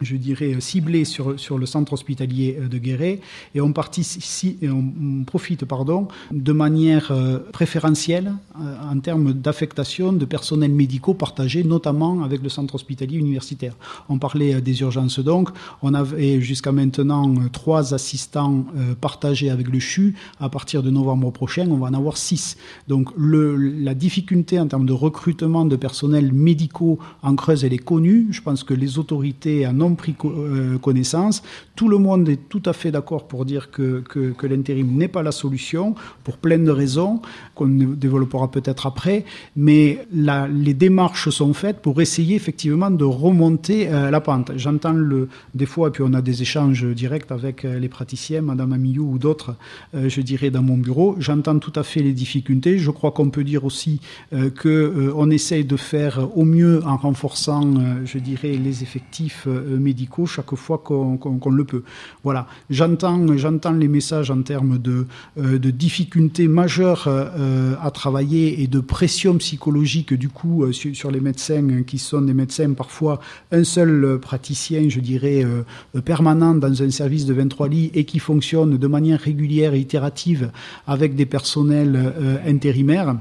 [0.00, 3.20] je dirais, ciblé sur, sur le centre hospitalier de Guéret
[3.54, 10.12] et on, participe, et on profite pardon, de manière euh, préférentielle euh, en termes d'affectation
[10.12, 13.74] de personnels médicaux partagés, notamment avec le centre hospitalier universitaire.
[14.08, 15.50] On parlait euh, des urgences donc,
[15.82, 18.64] on avait jusqu'à maintenant trois assistants
[19.00, 20.14] partagés avec le CHU.
[20.40, 22.56] À partir de novembre prochain, on va en avoir six.
[22.88, 28.28] Donc la difficulté en termes de recrutement de personnels médicaux en Creuse, elle est connue.
[28.30, 30.14] Je pense que les autorités en pris
[30.80, 31.42] connaissance.
[31.74, 34.02] Tout le monde est tout à fait d'accord pour dire que,
[34.42, 35.94] l'intérim n'est pas la solution,
[36.24, 37.20] pour plein de raisons
[37.54, 39.24] qu'on développera peut-être après,
[39.56, 44.52] mais les démarches sont faites pour essayer effectivement de remonter euh, la pente.
[44.56, 44.96] J'entends
[45.54, 49.12] des fois, et puis on a des échanges directs avec euh, les praticiens, Madame Amillou
[49.12, 49.56] ou d'autres,
[49.94, 51.16] euh, je dirais, dans mon bureau.
[51.18, 52.78] J'entends tout à fait les difficultés.
[52.78, 54.00] Je crois qu'on peut dire aussi
[54.32, 59.46] euh, qu'on euh, essaye de faire au mieux en renforçant, je dirais, les effectifs
[59.78, 61.82] médicaux chaque fois qu'on qu qu le peut.
[62.24, 62.46] Voilà.
[62.70, 63.18] J'entends,
[63.72, 70.28] les messages en termes de, de difficultés majeures à travailler et de pression psychologique du
[70.28, 73.20] coup sur, sur les médecins qui sont des médecins parfois
[73.52, 75.44] un seul praticien, je dirais,
[76.04, 80.50] permanent dans un service de 23 lits et qui fonctionne de manière régulière et itérative
[80.86, 83.16] avec des personnels euh, intérimaires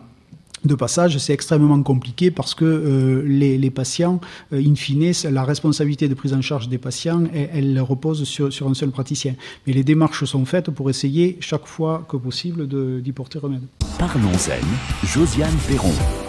[0.66, 4.20] de passage, c'est extrêmement compliqué parce que euh, les, patients,
[4.54, 8.68] euh, in fine, la responsabilité de prise en charge des patients, elle, repose sur, sur,
[8.68, 9.36] un seul praticien.
[9.68, 12.68] Mais les démarches sont faites pour essayer, chaque fois que possible,
[13.02, 13.64] d'y porter remède.
[13.98, 16.25] Parlons-en, Josiane Perron.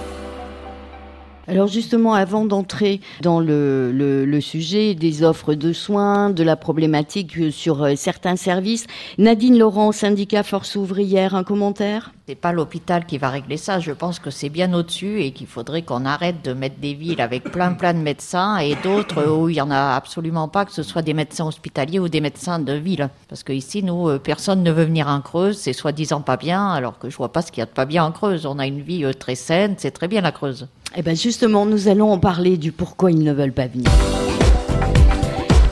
[1.49, 6.57] Alors justement, avant d'entrer dans le, le, le, sujet des offres de soins, de la
[6.57, 12.13] problématique sur euh, certains services, Nadine Laurent, syndicat Force ouvrière, un commentaire?
[12.27, 13.79] C'est pas l'hôpital qui va régler ça.
[13.79, 17.21] Je pense que c'est bien au-dessus et qu'il faudrait qu'on arrête de mettre des villes
[17.21, 20.73] avec plein plein de médecins et d'autres où il y en a absolument pas, que
[20.73, 23.09] ce soit des médecins hospitaliers ou des médecins de ville.
[23.29, 25.57] Parce que ici, nous, euh, personne ne veut venir en Creuse.
[25.57, 27.85] C'est soi-disant pas bien, alors que je vois pas ce qu'il y a de pas
[27.85, 28.45] bien en Creuse.
[28.45, 30.67] On a une vie euh, très saine, c'est très bien la Creuse.
[30.99, 33.91] Eh bien justement, nous allons en parler du pourquoi ils ne veulent pas venir.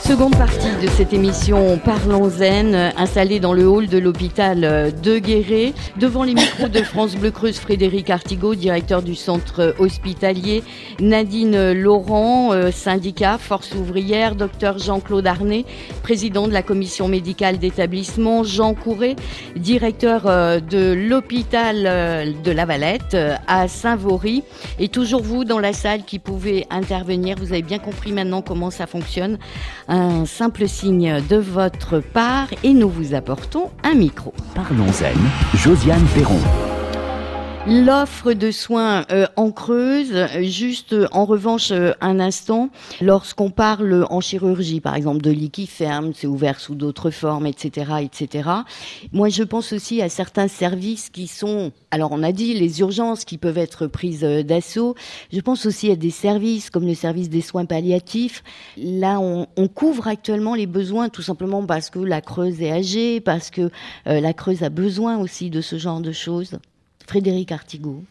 [0.06, 5.72] Seconde partie de cette émission Parlons Zen, installée dans le hall de l'hôpital de Guéret,
[5.98, 10.62] devant les micros de France Bleu Creuse, Frédéric Artigot, directeur du centre hospitalier,
[11.00, 15.64] Nadine Laurent, syndicat Force ouvrière, docteur Jean-Claude Arnay,
[16.02, 19.16] président de la commission médicale d'établissement, Jean Courret,
[19.56, 23.16] directeur de l'hôpital de la Valette
[23.48, 24.42] à Saint-Vaury,
[24.78, 27.36] et toujours vous dans la salle qui pouvez intervenir.
[27.38, 29.38] Vous avez bien compris maintenant comment ça fonctionne
[29.94, 34.34] un simple signe de votre part et nous vous apportons un micro.
[34.54, 36.40] Parlons-en, Josiane Perron.
[37.66, 42.68] L'offre de soins euh, en creuse, juste en revanche euh, un instant,
[43.00, 47.46] lorsqu'on parle en chirurgie, par exemple de lits qui ferment, c'est ouvert sous d'autres formes,
[47.46, 48.50] etc., etc.
[49.12, 53.24] Moi, je pense aussi à certains services qui sont, alors on a dit les urgences
[53.24, 54.94] qui peuvent être prises d'assaut.
[55.32, 58.44] Je pense aussi à des services comme le service des soins palliatifs.
[58.76, 63.20] Là, on, on couvre actuellement les besoins tout simplement parce que la Creuse est âgée,
[63.20, 63.70] parce que
[64.06, 66.58] euh, la Creuse a besoin aussi de ce genre de choses.
[67.06, 68.04] Frédéric Artigot.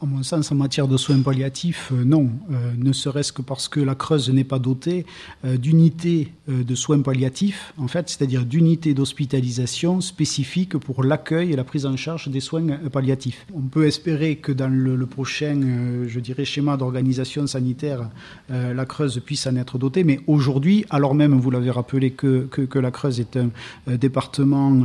[0.00, 2.30] À mon sens, en matière de soins palliatifs, euh, non.
[2.50, 5.06] Euh, ne serait-ce que parce que la Creuse n'est pas dotée
[5.44, 11.64] euh, d'unités de soins palliatifs, en fait, c'est-à-dire d'unités d'hospitalisation spécifiques pour l'accueil et la
[11.64, 13.46] prise en charge des soins palliatifs.
[13.54, 15.58] On peut espérer que dans le, prochain,
[16.06, 18.10] je dirais, schéma d'organisation sanitaire,
[18.50, 20.04] la Creuse puisse en être dotée.
[20.04, 23.48] Mais aujourd'hui, alors même, vous l'avez rappelé, que, que, la Creuse est un
[23.96, 24.84] département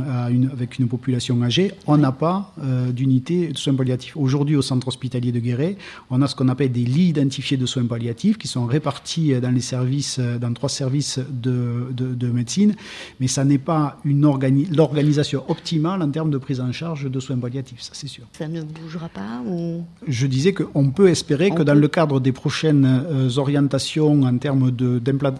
[0.50, 2.54] avec une population âgée, on n'a pas
[2.90, 4.16] d'unité de soins palliatifs.
[4.16, 5.74] Aujourd'hui, au centre hospitalier de Guéret,
[6.10, 9.54] on a ce qu'on appelle des lits identifiés de soins palliatifs qui sont répartis dans
[9.58, 11.58] les services, dans trois services de,
[12.00, 12.72] de, de médecine,
[13.18, 17.20] mais ça n'est pas une organi l'organisation optimale en termes de prise en charge de
[17.20, 18.24] soins palliatifs, ça c'est sûr.
[18.38, 19.82] Ça ne bougera pas ou...
[20.06, 21.70] Je disais qu'on peut espérer on que peut...
[21.70, 25.34] dans le cadre des prochaines euh, orientations en termes d'implant,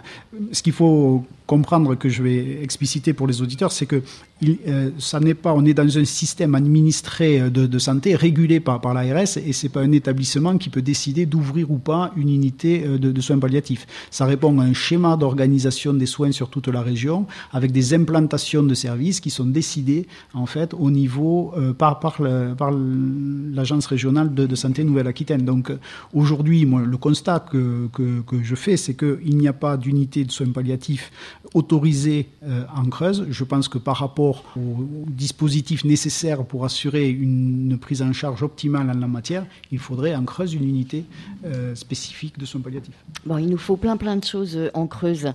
[0.52, 4.00] ce qu'il faut comprendre que je vais expliciter pour les auditeurs, c'est que
[4.44, 8.80] euh, ça n'est pas, on est dans un système administré de, de santé régulé par,
[8.80, 12.84] par l'ARS et c'est pas un établissement qui peut décider d'ouvrir ou pas une unité
[12.86, 13.84] euh, de, soins palliatifs.
[14.12, 18.62] Ça répond à un schéma d'organisation des soins sur toute la région avec des implantations
[18.62, 22.14] de services qui sont décidées en fait au niveau euh, par, par,
[23.58, 25.44] l'agence régionale de, de santé Nouvelle-Aquitaine.
[25.44, 25.72] Donc
[26.14, 30.24] aujourd'hui, moi, le constat que, que, que je fais, c'est qu'il n'y a pas d'unité
[30.24, 31.10] de soins palliatifs
[31.54, 32.28] autorisé
[32.74, 33.26] en Creuse.
[33.30, 38.90] Je pense que par rapport aux dispositifs nécessaires pour assurer une prise en charge optimale
[38.90, 41.04] en la matière, il faudrait en Creuse une unité
[41.74, 43.04] spécifique de soins palliatifs.
[43.26, 45.32] Bon, il nous faut plein plein de choses en Creuse.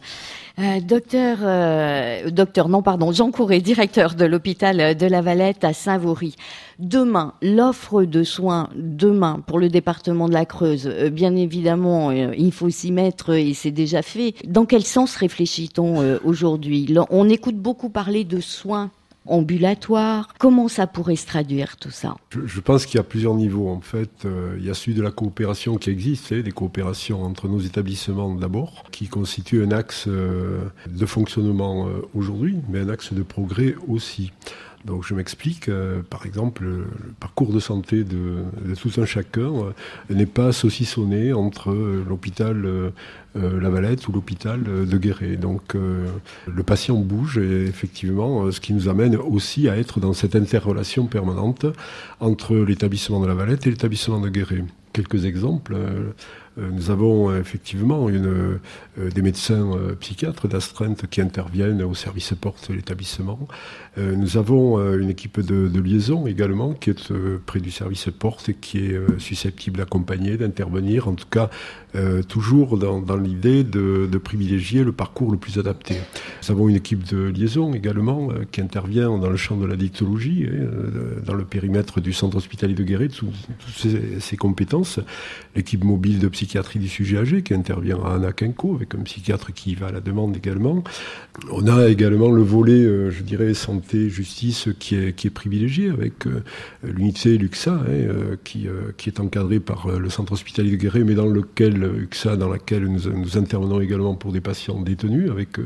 [0.84, 6.36] docteur, docteur, non pardon, Jean Courret, directeur de l'hôpital de la Valette à Saint-Vaury.
[6.80, 12.34] Demain, l'offre de soins demain pour le département de la Creuse, euh, bien évidemment, euh,
[12.38, 14.36] il faut s'y mettre et c'est déjà fait.
[14.46, 16.94] Dans quel sens réfléchit-on euh, aujourd'hui?
[17.10, 18.92] On écoute beaucoup parler de soins
[19.26, 20.28] ambulatoires.
[20.38, 22.16] Comment ça pourrait se traduire tout ça?
[22.30, 24.28] Je, pense qu'il y a plusieurs niveaux en fait.
[24.58, 28.84] il y a celui de la coopération qui existe, des coopérations entre nos établissements d'abord,
[28.92, 34.32] qui constituent un axe de fonctionnement aujourd'hui, mais un axe de progrès aussi.
[34.86, 36.86] Donc je m'explique, euh, par exemple, le,
[37.20, 38.44] parcours de santé de,
[38.80, 39.72] tout un chacun euh,
[40.12, 42.68] n'est pas saucissonné entre euh, l'hôpital
[43.36, 45.36] La Valette ou l'hôpital de Guéret.
[45.36, 50.38] Donc le patient bouge et effectivement, ce qui nous amène aussi à être dans cette
[50.38, 51.66] interrelation permanente
[52.22, 54.64] entre l'établissement de La Valette et l'établissement de Guéret.
[54.94, 55.76] Quelques exemples.
[56.58, 58.60] Euh, nous avons euh, effectivement euh,
[59.14, 63.48] des médecins psychiatres d'astreinte qui interviennent au service porte de l'établissement.
[63.98, 67.14] Nous avons une équipe de, liaison également qui est
[67.46, 71.50] près du service porte et qui est susceptible d'accompagner, d'intervenir, en tout cas
[72.28, 75.96] toujours dans, l'idée de, privilégier le parcours le plus adapté.
[76.44, 80.46] Nous avons une équipe de liaison également qui intervient dans le champ de la dictologie,
[81.26, 83.32] dans le périmètre du centre hospitalier de Guéret, toutes
[84.20, 85.00] ses compétences.
[85.56, 89.52] L'équipe mobile de psychiatrie psychiatrie du sujet âgé qui intervient à Anakinko avec un psychiatre
[89.52, 90.84] qui va à la demande également.
[91.52, 95.90] On a également le volet, euh, je dirais, santé, justice qui est, qui est privilégié
[95.90, 96.44] avec euh,
[96.84, 98.68] l'unité Luxa hein, euh, qui,
[98.98, 103.10] qui est encadrée par le centre hospitalier de Guéret, mais dans lequel dans laquelle nous,
[103.12, 105.58] nous intervenons également pour des patients détenus avec,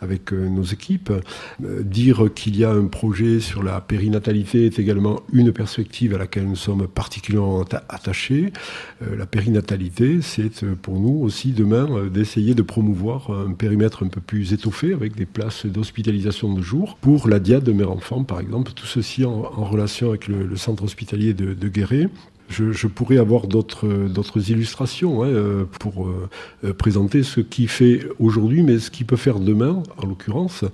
[0.00, 1.12] avec nos équipes.
[1.60, 6.46] dire qu'il y a un projet sur la périnatalité est également une perspective à laquelle
[6.46, 8.52] nous sommes particulièrement attachés.
[9.00, 14.08] la périnatalité, c'est euh, pour nous aussi demain euh, d'essayer de promouvoir un périmètre un
[14.08, 18.40] peu plus étoffé avec des places d'hospitalisation de jour pour la diade de mère-enfant, par
[18.40, 18.72] exemple.
[18.72, 22.08] Tout ceci en, relation avec le, centre hospitalier de, de Guéret.
[22.48, 28.78] Je, pourrais avoir d'autres illustrations hein, euh, pour euh, présenter ce qui fait aujourd'hui, mais
[28.78, 30.64] ce qui peut faire demain, en l'occurrence,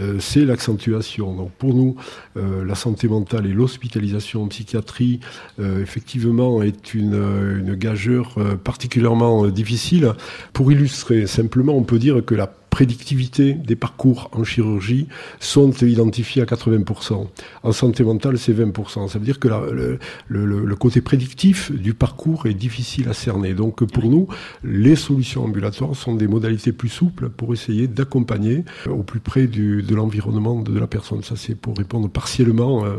[0.00, 1.34] euh, c'est l'accentuation.
[1.34, 1.96] Donc pour nous,
[2.36, 5.20] la santé mentale et l'hospitalisation en psychiatrie,
[5.58, 10.12] effectivement, est une, une gageure particulièrement difficile.
[10.52, 15.08] Pour illustrer, simplement, on peut dire que la prédictivité des parcours en chirurgie
[15.40, 17.26] sont identifiés à 80%.
[17.62, 19.08] En santé mentale, c'est 20%.
[19.08, 19.98] Ça veut dire que le,
[20.28, 23.52] le, côté prédictif du parcours est difficile à cerner.
[23.54, 24.28] Donc pour nous,
[24.64, 29.82] les solutions ambulatoires sont des modalités plus souples pour essayer d'accompagner au plus près du,
[29.82, 31.22] de l'environnement de la personne.
[31.22, 32.96] Ça, c'est pour répondre partiellement euh,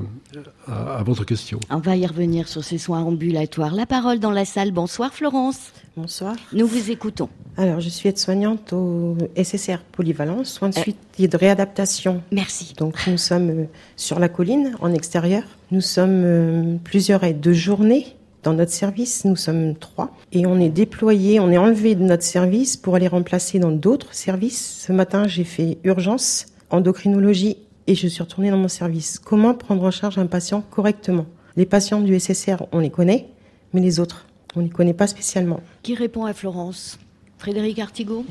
[0.67, 1.59] à, à, votre question.
[1.69, 3.73] On va y revenir sur ces soins ambulatoires.
[3.73, 4.71] La parole dans la salle.
[4.71, 5.71] Bonsoir Florence.
[5.97, 6.35] Bonsoir.
[6.53, 7.29] Nous vous écoutons.
[7.57, 10.81] Alors, je suis aide-soignante au SSR Polyvalence, soins de euh.
[10.81, 12.23] suite et de réadaptation.
[12.31, 12.73] Merci.
[12.77, 13.65] Donc, nous sommes euh,
[13.97, 15.43] sur la colline, en extérieur.
[15.71, 20.15] Nous sommes euh, plusieurs aides de journée dans notre service, nous sommes trois.
[20.31, 24.13] Et on est déployé, on est enlevé de notre service pour aller remplacer dans d'autres
[24.13, 24.85] services.
[24.87, 27.57] Ce matin, j'ai fait urgence, endocrinologie
[27.87, 29.19] et je suis retournée dans mon service.
[29.19, 31.25] Comment prendre en charge un patient correctement?
[31.55, 33.27] Les patients du SSR, on les connaît,
[33.73, 34.25] mais les autres,
[34.55, 35.59] on ne les connaît pas spécialement.
[35.83, 36.99] Qui répond à Florence?
[37.41, 38.23] Frédéric Artigot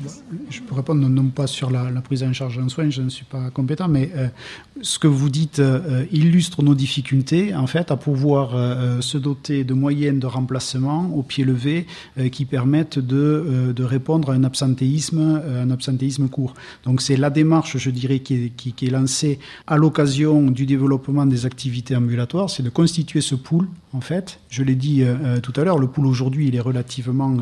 [0.49, 3.25] Je peux répondre non pas sur la, prise en charge en soins, je ne suis
[3.25, 4.29] pas compétent, mais euh,
[4.81, 9.65] ce que vous dites euh, illustre nos difficultés, en fait, à pouvoir euh, se doter
[9.65, 11.87] de moyens de remplacement au pied levé
[12.31, 16.53] qui permettent de, répondre à un absentéisme, un absentéisme court.
[16.85, 21.25] Donc c'est la démarche, je dirais, qui est, qui est lancée à l'occasion du développement
[21.25, 24.39] des activités ambulatoires, c'est de constituer ce pool, en fait.
[24.49, 25.03] Je l'ai dit
[25.43, 27.35] tout à l'heure, le pool aujourd'hui, il est relativement,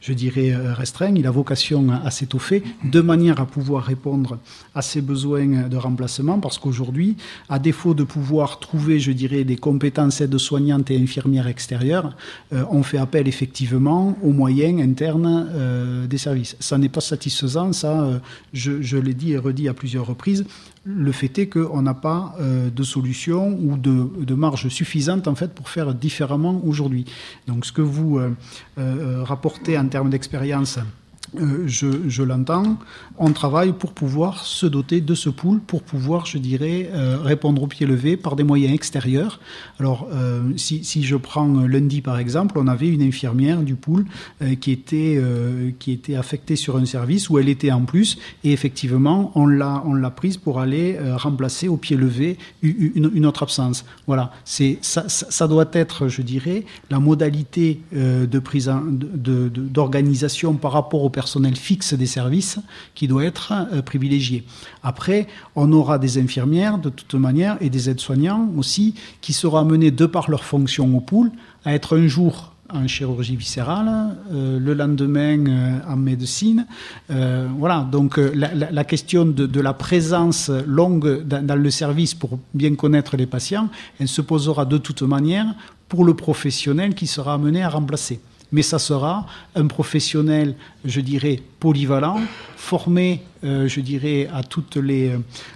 [0.00, 4.38] je dirais, restreint il a vocation à s'étoffer de manière à pouvoir répondre
[4.74, 7.16] à ses besoins de remplacement parce qu'aujourd'hui,
[7.48, 12.16] à défaut de pouvoir trouver, je dirais, des compétences aides-soignantes et infirmières extérieures,
[12.52, 16.56] euh, on fait appel effectivement aux moyens internes euh, des services.
[16.60, 18.18] Ça n'est pas satisfaisant, ça, euh,
[18.52, 20.44] je, l'ai dit et redit à plusieurs reprises.
[20.84, 25.52] Le fait est qu'on n'a pas de solution ou de, de, marge suffisante en fait
[25.52, 27.06] pour faire différemment aujourd'hui.
[27.48, 28.20] Donc ce que vous
[28.76, 30.78] rapportez en termes d'expérience
[31.40, 32.78] euh, je, l'entends,
[33.18, 37.62] on travaille pour pouvoir se doter de ce pool, pour pouvoir, je dirais, euh, répondre
[37.62, 39.40] au pied levé par des moyens extérieurs.
[39.78, 44.06] Alors, euh, si, je prends lundi par exemple, on avait une infirmière du pool
[44.60, 45.20] qui était
[45.78, 50.10] qui était affectée sur un service où elle était en plus, et effectivement, on l'a
[50.10, 53.84] prise pour aller remplacer au pied levé une, autre absence.
[54.06, 58.40] Voilà, c'est ça, ça, doit être, je dirais, la modalité de
[59.48, 62.58] d'organisation par rapport au personnel fixe des services
[62.94, 64.44] qui doit être euh, privilégié.
[64.82, 69.90] Après, on aura des infirmières de toute manière et des aides-soignants aussi qui seront amenés
[69.90, 71.30] de par leur fonction au pool
[71.64, 76.66] à être un jour en chirurgie viscérale, euh, le lendemain euh, en médecine.
[77.10, 83.16] Euh, voilà, donc la, question de, la présence longue dans, le service pour bien connaître
[83.16, 83.68] les patients,
[84.00, 85.46] elle se posera de toute manière
[85.88, 88.20] pour le professionnel qui sera amené à remplacer
[88.52, 92.20] mais ça sera un professionnel, je dirais, polyvalent,
[92.56, 95.12] formé, euh, je dirais, à toutes, les,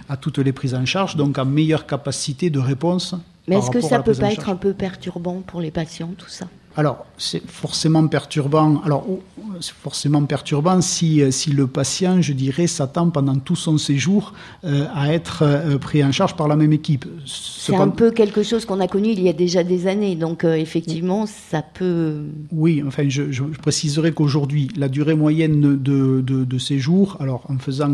[0.09, 3.15] à toutes les prises en charge, donc à meilleure capacité de réponse.
[3.47, 6.29] Mais est-ce que ça ne peut pas être un peu perturbant pour les patients, tout
[6.29, 6.47] ça?
[6.77, 8.81] Alors, c'est forcément perturbant.
[8.85, 9.21] Alors, oh,
[9.59, 14.85] c'est forcément perturbant si, si le patient, je dirais, s'attend pendant tout son séjour euh,
[14.93, 17.05] à être euh, pris en charge par la même équipe.
[17.25, 20.15] C'est un peu quelque chose qu'on a connu il y a déjà des années.
[20.15, 22.23] Donc, euh, effectivement, ça peut.
[22.51, 27.43] Oui, enfin, je, je, je préciserai qu'aujourd'hui, la durée moyenne de, de, de, séjour, alors
[27.49, 27.93] en faisant,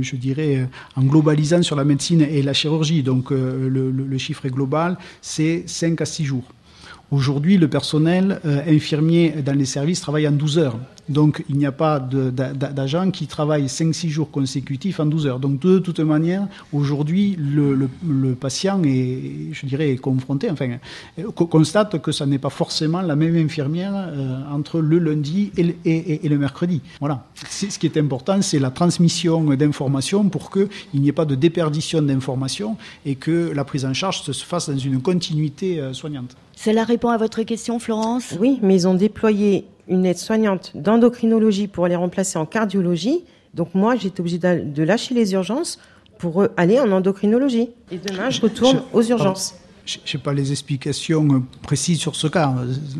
[0.00, 4.46] je dirais, en globalisant sur la médecine et la chirurgie, donc le, le, le chiffre
[4.46, 6.44] est global, c'est 5 à 6 jours.
[7.10, 10.76] Aujourd'hui, le personnel euh, infirmier dans les services travaille en 12 heures.
[11.10, 15.40] Donc, il n'y a pas d'agents qui travaillent 5-6 jours consécutifs en 12 heures.
[15.40, 20.76] Donc, de toute manière, aujourd'hui, le, le, le, patient est, je dirais, est confronté, enfin,
[21.32, 25.74] constate que ça n'est pas forcément la même infirmière euh, entre le lundi et le,
[25.84, 26.80] et, et le mercredi.
[27.00, 27.26] Voilà.
[27.48, 32.02] Ce qui est important, c'est la transmission d'informations pour qu'il n'y ait pas de déperdition
[32.02, 36.36] d'informations et que la prise en charge se fasse dans une continuité euh, soignante.
[36.56, 38.34] Cela répond à votre question, Florence?
[38.38, 43.24] Oui, mais ils ont déployé une aide-soignante d'endocrinologie pour les remplacer en cardiologie.
[43.52, 45.78] Donc moi, j'étais obligée de lâcher les urgences
[46.16, 47.70] pour aller en endocrinologie.
[47.90, 49.56] Et demain, je retourne aux urgences.
[49.84, 52.54] Je n'ai pas les explications précises sur ce cas.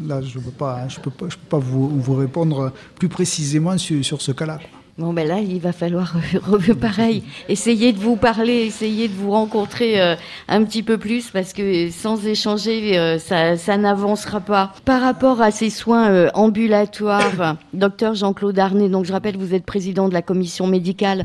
[0.06, 3.08] Là, je ne peux pas, je peux pas, je peux pas vous, vous répondre plus
[3.08, 4.58] précisément sur, sur ce cas-là.
[5.00, 9.30] Bon, ben là, il va falloir, euh, pareil, essayer de vous parler, essayer de vous
[9.30, 10.14] rencontrer euh,
[10.46, 14.74] un petit peu plus, parce que sans échanger, euh, ça, ça n'avancera pas.
[14.84, 19.64] Par rapport à ces soins euh, ambulatoires, docteur Jean-Claude Arnay, donc je rappelle, vous êtes
[19.64, 21.24] président de la commission médicale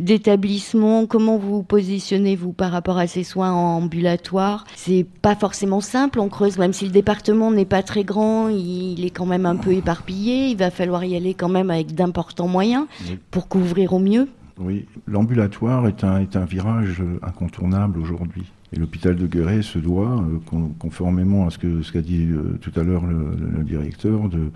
[0.00, 1.06] d'établissement.
[1.06, 4.64] Comment vous positionnez-vous par rapport à ces soins ambulatoires?
[4.74, 9.04] C'est pas forcément simple, on creuse, même si le département n'est pas très grand, il
[9.04, 12.48] est quand même un peu éparpillé, il va falloir y aller quand même avec d'importants
[12.48, 12.86] moyens
[13.30, 18.44] pour couvrir au mieux Oui, l'ambulatoire est un, est un virage incontournable aujourd'hui.
[18.74, 20.38] Et l'hôpital de Guéret se doit, euh,
[20.78, 24.50] conformément à ce qu'a ce dit euh, tout à l'heure le, le, directeur, de,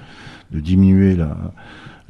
[0.52, 1.36] de diminuer la,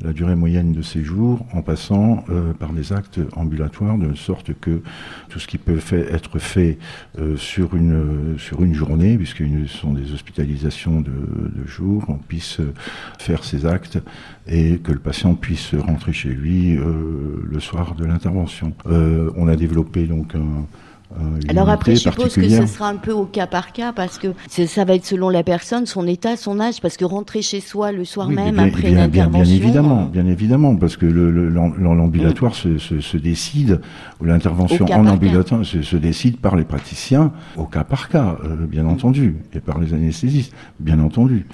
[0.03, 4.83] la, durée moyenne de séjour en passant euh, par des actes ambulatoires, de sorte que
[5.29, 6.79] tout ce qui peut être fait
[7.19, 8.37] euh, sur, une,
[8.73, 11.13] journée, puisque ce sont des hospitalisations de,
[11.67, 12.61] jour, on puisse
[13.19, 13.99] faire ces actes
[14.47, 18.73] et que le patient puisse rentrer chez lui euh, le soir de l'intervention.
[18.87, 20.63] on a développé donc un euh,
[21.49, 24.29] Alors après, je suppose que ce sera un peu au cas par cas parce que
[24.49, 27.93] ça va être selon la personne, son état, son âge, parce que rentrer chez soi
[27.93, 29.45] le soir oui, même bien, après bien, une intervention.
[29.45, 33.81] Bien évidemment, bien évidemment, parce que l'ambulatoire le, se, se, se, décide,
[34.21, 38.67] ou l'intervention en ambulatoire se, se, décide par les praticiens au cas par cas, euh,
[38.67, 41.47] bien entendu, et par les anesthésistes, bien entendu.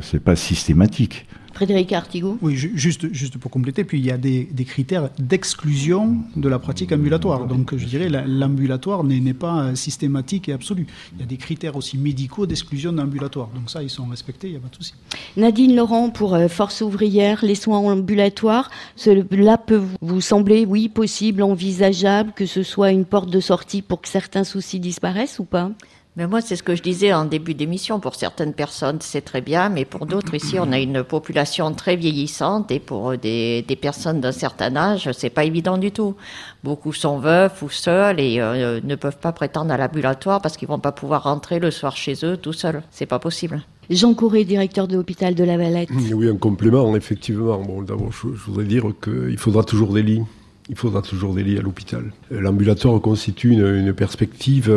[0.00, 1.26] C'est pas systématique.
[1.60, 6.16] Frédéric Artigot Oui, juste, juste pour compléter, puis il y a des, des critères d'exclusion
[6.34, 7.46] de la pratique ambulatoire.
[7.46, 10.86] Donc je dirais l'ambulatoire n'est pas systématique et absolu.
[11.12, 13.50] Il y a des critères aussi médicaux d'exclusion d'ambulatoire.
[13.54, 14.94] Donc ça, ils sont respectés, il n'y a pas de souci.
[15.36, 21.42] Nadine Laurent, pour euh, Force ouvrière, les soins ambulatoires, cela peut vous sembler, oui, possible,
[21.42, 25.72] envisageable, que ce soit une porte de sortie pour que certains soucis disparaissent ou pas?
[26.16, 28.00] Mais moi, c'est ce que je disais en début d'émission.
[28.00, 31.94] Pour certaines personnes, c'est très bien, mais pour d'autres, ici, on a une population très
[31.94, 36.16] vieillissante et pour des, des personnes d'un certain âge, c'est pas évident du tout.
[36.64, 40.68] Beaucoup sont veufs ou seuls et euh, ne peuvent pas prétendre à l'ambulatoire parce qu'ils
[40.68, 42.82] vont pas pouvoir rentrer le soir chez eux tout seuls.
[42.90, 43.62] C'est pas possible.
[43.88, 45.90] Jean Couré, directeur de l'hôpital de la Valette.
[46.12, 47.60] Oui, un complément, effectivement.
[47.60, 50.22] Bon, d'abord, je, je voudrais dire qu'il faudra toujours des lits
[50.70, 52.12] il faudra toujours des à l'hôpital.
[52.30, 54.72] L'ambulatoire constitue une, perspective,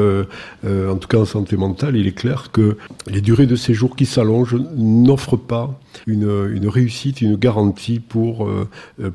[0.65, 1.95] en tout cas en santé mentale.
[1.95, 2.77] Il est clair que
[3.07, 8.49] les durées de séjour qui s'allongent n'offrent pas une, réussite, une garantie pour,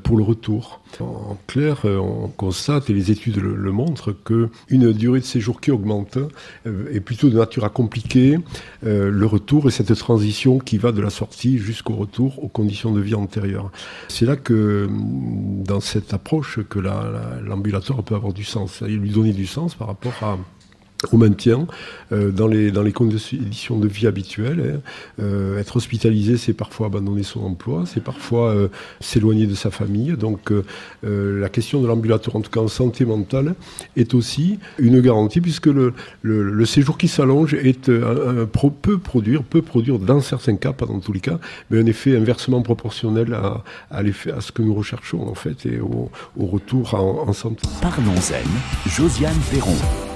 [0.03, 0.81] pour le retour.
[0.99, 6.17] En clair, on constate, et les études le, montrent, qu'une durée de séjour qui augmente
[6.65, 8.39] est plutôt de nature à compliquer
[8.83, 13.01] le retour et cette transition qui va de la sortie jusqu'au retour aux conditions de
[13.01, 13.71] vie antérieures.
[14.07, 19.45] C'est là que, dans cette approche, que l'ambulatoire peut avoir du sens, lui donner du
[19.45, 20.37] sens par rapport à
[21.11, 21.67] au maintien
[22.11, 24.75] euh, dans, les, dans les conditions de vie habituelles.
[24.75, 24.81] Hein.
[25.21, 28.67] Euh, être hospitalisé, c'est parfois abandonner son emploi, c'est parfois euh,
[28.99, 30.11] s'éloigner de sa famille.
[30.17, 30.51] Donc
[31.03, 33.55] la question de l'ambulatoire, en tout cas en santé mentale,
[33.95, 37.55] est aussi une garantie puisque le, le, séjour qui s'allonge
[38.81, 41.39] peut produire, peut produire dans certains cas, pas dans tous les cas,
[41.69, 44.01] mais un effet inversement proportionnel à, à,
[44.41, 47.67] ce que nous recherchons en fait et au, au retour en, en santé.
[47.81, 50.08] Parlons-en, Josiane Perron.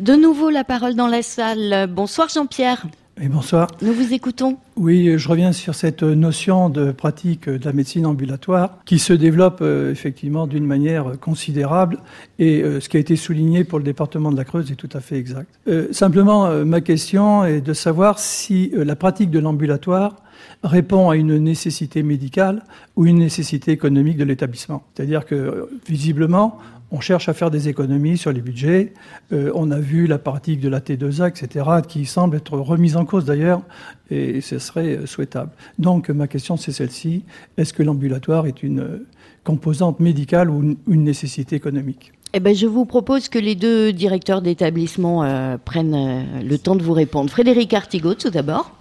[0.00, 1.88] De nouveau la parole dans la salle.
[1.90, 2.86] Bonsoir Jean-Pierre.
[3.20, 3.66] Et bonsoir.
[3.82, 4.56] Nous vous écoutons.
[4.76, 9.58] Oui, je reviens sur cette notion de pratique de la médecine ambulatoire qui se développe
[9.60, 11.98] euh, effectivement d'une manière considérable
[12.38, 14.88] et euh, ce qui a été souligné pour le département de la Creuse est tout
[14.92, 15.48] à fait exact.
[15.66, 20.14] Euh, simplement, ma question est de savoir si la pratique de l'ambulatoire
[20.62, 22.62] répond à une nécessité médicale
[22.94, 24.84] ou une nécessité économique de l'établissement.
[24.94, 26.60] C'est-à-dire que visiblement,
[26.90, 28.92] on cherche à faire des économies sur les budgets.
[29.32, 33.04] Euh, on a vu la pratique de la T2A, etc., qui semble être remise en
[33.04, 33.62] cause d'ailleurs,
[34.10, 35.50] et ce serait euh, souhaitable.
[35.78, 37.24] Donc ma question c'est celle-ci.
[37.56, 39.00] Est-ce que l'ambulatoire est une
[39.44, 42.12] composante médicale ou une nécessité économique?
[42.34, 46.82] Eh ben, je vous propose que les deux directeurs d'établissement euh, prennent le temps de
[46.82, 47.30] vous répondre.
[47.30, 48.77] Frédéric Artigot, tout d'abord.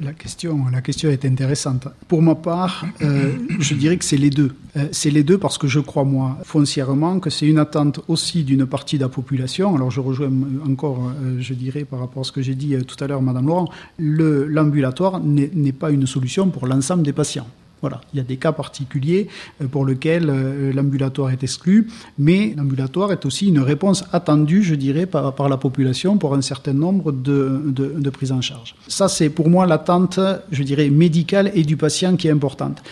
[0.00, 1.88] La question, la question est intéressante.
[2.08, 4.54] Pour ma part, euh, je dirais que c'est les deux.
[4.76, 8.42] Euh, c'est les deux parce que je crois, moi, foncièrement, que c'est une attente aussi
[8.42, 9.74] d'une partie de la population.
[9.76, 10.30] Alors je rejoins
[10.66, 13.46] encore, euh, je dirais, par rapport à ce que j'ai dit tout à l'heure, Madame
[13.46, 13.68] Laurent,
[13.98, 17.46] l'ambulatoire n'est pas une solution pour l'ensemble des patients.
[17.82, 19.28] Voilà, il y a des cas particuliers
[19.60, 24.74] euh, pour lesquels euh, l'ambulatoire est exclu, mais l'ambulatoire est aussi une réponse attendue, je
[24.74, 28.74] dirais, par, la population pour un certain nombre de, de prises en charge.
[28.88, 30.18] Ça, c'est pour moi l'attente,
[30.50, 32.82] je dirais, médicale et du patient qui est importante.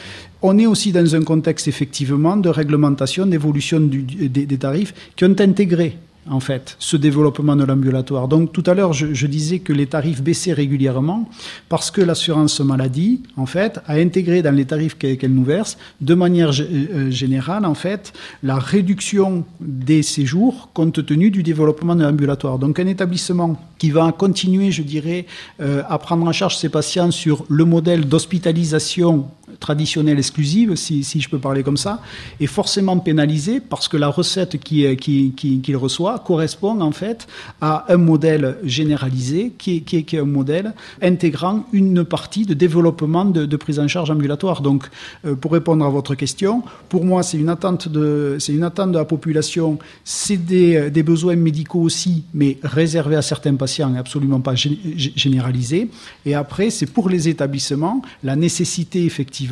[0.47, 5.97] On est aussi dans un contexte effectivement de réglementation, d'évolution des, tarifs qui ont intégré
[6.31, 8.29] en fait, ce développement de l'ambulatoire.
[8.29, 11.29] Donc tout à l'heure, je, disais que les tarifs baissaient régulièrement
[11.69, 16.15] parce que l'assurance maladie, en fait, a intégré dans les tarifs qu'elle nous verse, de
[16.15, 18.13] manière euh, générale, en fait,
[18.43, 22.59] la réduction des séjours compte tenu du développement de l'ambulatoire.
[22.59, 25.27] Donc un établissement qui va continuer, je dirais,
[25.61, 29.27] euh, à prendre en charge ses patients sur le modèle d'hospitalisation
[29.61, 32.01] traditionnelle exclusive, si, je peux parler comme ça,
[32.41, 37.27] est forcément pénalisé parce que la recette qu'il qui, qui, reçoit correspond en fait
[37.61, 43.25] à un modèle généralisé qui est, qui est, un modèle intégrant une partie de développement
[43.25, 44.61] de, prise en charge ambulatoire.
[44.61, 44.85] Donc,
[45.25, 48.93] euh, pour répondre à votre question, pour moi, c'est une attente de, c'est une attente
[48.93, 53.99] de la population, c'est des, des, besoins médicaux aussi, mais réservés à certains patients et
[53.99, 55.89] absolument pas généralisés.
[56.27, 59.44] Et après, c'est pour les établissements la nécessité effectivement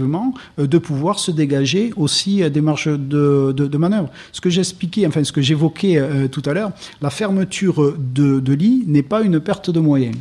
[0.58, 4.10] euh, de pouvoir se dégager aussi euh, des marges de, de, manœuvre.
[4.32, 8.52] Ce que j'expliquais, enfin ce que j'évoquais euh, tout à l'heure, la fermeture de, de
[8.52, 10.16] lits n'est pas une perte de moyens.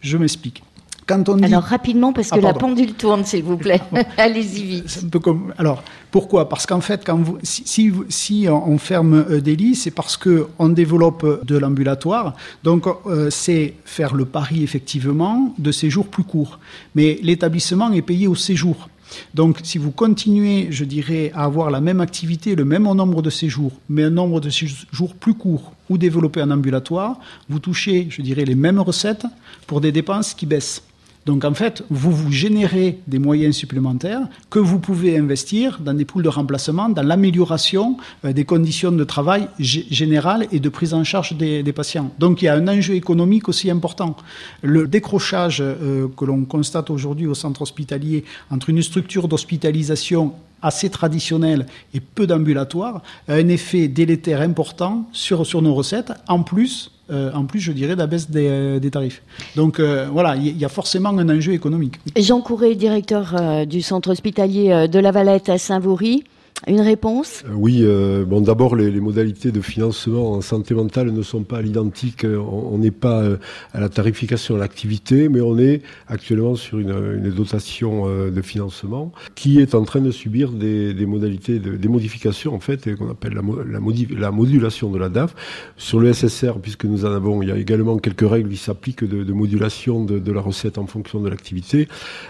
[0.00, 0.62] Je m'explique.
[1.06, 3.80] Quand on Alors rapidement, parce que ah, la pendule tourne, s'il vous plaît.
[4.16, 5.02] Allez-y vite.
[5.04, 5.54] Un peu comme...
[5.56, 6.48] Alors, pourquoi?
[6.48, 7.38] Parce qu'en fait, quand vous...
[7.44, 12.34] si, si, on ferme des lits, c'est parce qu'on développe de l'ambulatoire.
[12.64, 12.86] Donc,
[13.30, 16.58] c'est faire le pari, effectivement, de séjours plus courts.
[16.96, 18.88] Mais l'établissement est payé au séjour.
[19.34, 23.30] Donc, si vous continuez, je dirais, à avoir la même activité, le même nombre de
[23.30, 28.22] séjours, mais un nombre de séjours plus court ou développer un ambulatoire, vous touchez, je
[28.22, 29.26] dirais, les mêmes recettes
[29.66, 30.82] pour des dépenses qui baissent.
[31.26, 36.04] Donc en fait, vous vous générez des moyens supplémentaires que vous pouvez investir dans des
[36.04, 41.02] poules de remplacement, dans l'amélioration euh, des conditions de travail générales et de prise en
[41.02, 42.12] charge des, patients.
[42.20, 44.16] Donc il y a un enjeu économique aussi important.
[44.62, 50.90] Le décrochage euh, que l'on constate aujourd'hui au centre hospitalier entre une structure d'hospitalisation assez
[50.90, 56.92] traditionnelle et peu d'ambulatoire a un effet délétère important sur, sur nos recettes, en plus
[57.10, 59.22] euh, en plus, je dirais, de la baisse des, euh, tarifs.
[59.54, 61.94] Donc euh, voilà, il y, a forcément un enjeu économique.
[62.16, 66.24] Jean Courret, directeur du centre hospitalier de la Valette à Saint-Vaury.
[66.66, 67.44] Une réponse?
[67.46, 71.60] Euh, Oui, euh, bon d'abord les, modalités de financement en santé mentale ne sont pas
[71.62, 72.24] identiques.
[72.24, 73.36] On n'est pas euh,
[73.72, 79.12] à la tarification à l'activité, mais on est actuellement sur une, dotation euh, de financement
[79.34, 83.34] qui est en train de subir des, modalités, de, des modifications en fait, qu'on appelle
[83.34, 83.80] la, la,
[84.18, 85.34] la, modulation de la DAF.
[85.76, 89.04] Sur le SSR, puisque nous en avons, il y a également quelques règles qui s'appliquent
[89.04, 91.86] de, modulation de, la recette en fonction de l'activité.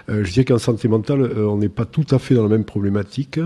[0.09, 3.39] je dirais qu'en santé mentale, on n'est pas tout à fait dans la même problématique.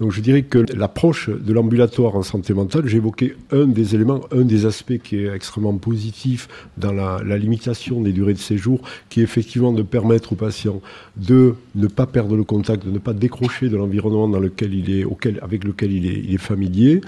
[0.00, 4.42] Donc dirais que l'approche de l'ambulatoire en santé mentale, j'ai évoqué un des éléments, un
[4.42, 6.48] des aspects qui est extrêmement positif
[6.78, 10.80] dans la, limitation des durées de séjour, qui est effectivement de permettre aux patients
[11.16, 14.90] de ne pas perdre le contact, de ne pas décrocher de l'environnement dans lequel il
[14.90, 15.06] est,
[15.42, 17.00] avec lequel il est, il est familier.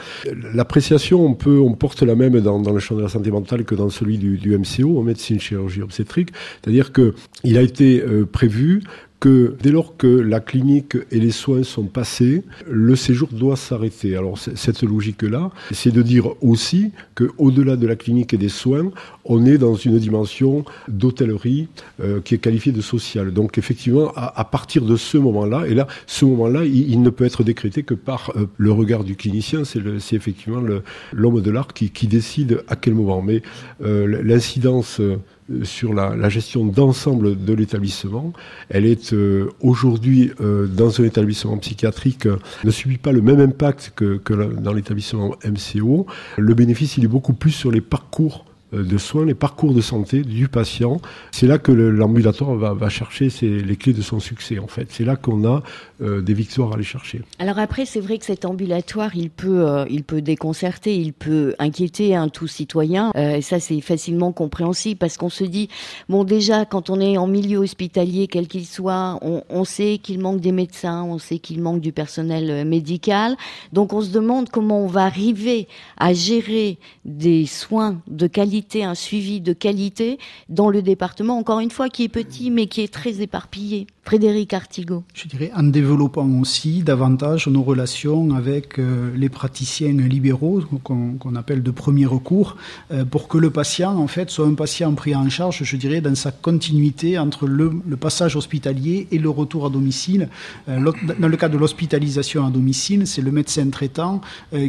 [0.54, 3.74] L'appréciation, on peut, on porte la même dans, le champ de la santé mentale que
[3.74, 6.30] dans celui du, du MCO, en médecine chirurgie obstétrique,
[6.62, 8.82] c'est-à-dire que il a été euh, prévu
[9.28, 14.16] dès lors que la clinique et les soins sont passés, le séjour doit s'arrêter.
[14.16, 18.90] Alors cette logique-là, c'est de dire aussi qu'au-delà de la clinique et des soins,
[19.24, 21.68] on est dans une dimension d'hôtellerie
[22.00, 23.32] euh, qui est qualifiée de sociale.
[23.32, 27.42] Donc effectivement, à, partir de ce moment-là, et là, ce moment-là, il, ne peut être
[27.42, 29.62] décrété que par euh, le regard du clinicien.
[29.64, 30.62] C'est effectivement
[31.12, 33.22] l'homme de l'art qui, qui, décide à quel moment.
[33.22, 33.42] Mais
[33.82, 35.00] euh, l'incidence
[35.62, 38.32] sur la, gestion d'ensemble de l'établissement.
[38.70, 43.40] Elle est euh, aujourd'hui euh, dans un établissement psychiatrique, euh, ne subit pas le même
[43.40, 46.06] impact que, que dans l'établissement MCO.
[46.38, 48.44] Le bénéfice, il est beaucoup plus sur les parcours
[48.82, 51.00] de soins, les parcours de santé du patient.
[51.32, 54.88] C'est là que l'ambulatoire va, chercher ses, les clés de son succès, en fait.
[54.90, 55.62] C'est là qu'on a
[56.02, 57.22] euh, des victoires à aller chercher.
[57.38, 61.54] Alors après, c'est vrai que cet ambulatoire, il peut, euh, il peut déconcerter, il peut
[61.58, 63.12] inquiéter un tout citoyen.
[63.16, 65.68] Euh, et ça, c'est facilement compréhensible parce qu'on se dit,
[66.08, 70.40] bon, déjà, quand on est en milieu hospitalier, quel qu'il soit, on sait qu'il manque
[70.40, 73.36] des médecins, on sait qu'il manque du personnel médical.
[73.72, 78.94] Donc on se demande comment on va arriver à gérer des soins de qualité, un
[78.94, 82.92] suivi de qualité dans le département, encore une fois, qui est petit mais qui est
[82.92, 83.86] très éparpillé.
[84.04, 85.02] Frédéric Artigot.
[85.14, 91.38] Je dirais en développant aussi davantage nos relations avec euh, les praticiens libéraux qu'on qu
[91.38, 92.58] appelle de premier recours
[92.92, 96.02] euh, pour que le patient en fait soit un patient pris en charge, je dirais,
[96.02, 100.28] dans sa continuité entre le, passage hospitalier et le retour à domicile.
[100.68, 104.20] Euh, dans le cas de l'hospitalisation à domicile, c'est le médecin traitant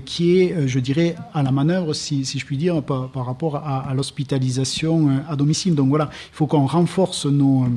[0.05, 3.93] qui est, je dirais, à la manœuvre, si, je puis dire, par rapport à, à
[3.93, 5.75] l'hospitalisation euh, à domicile.
[5.75, 7.67] Donc voilà, il faut qu'on renforce nos,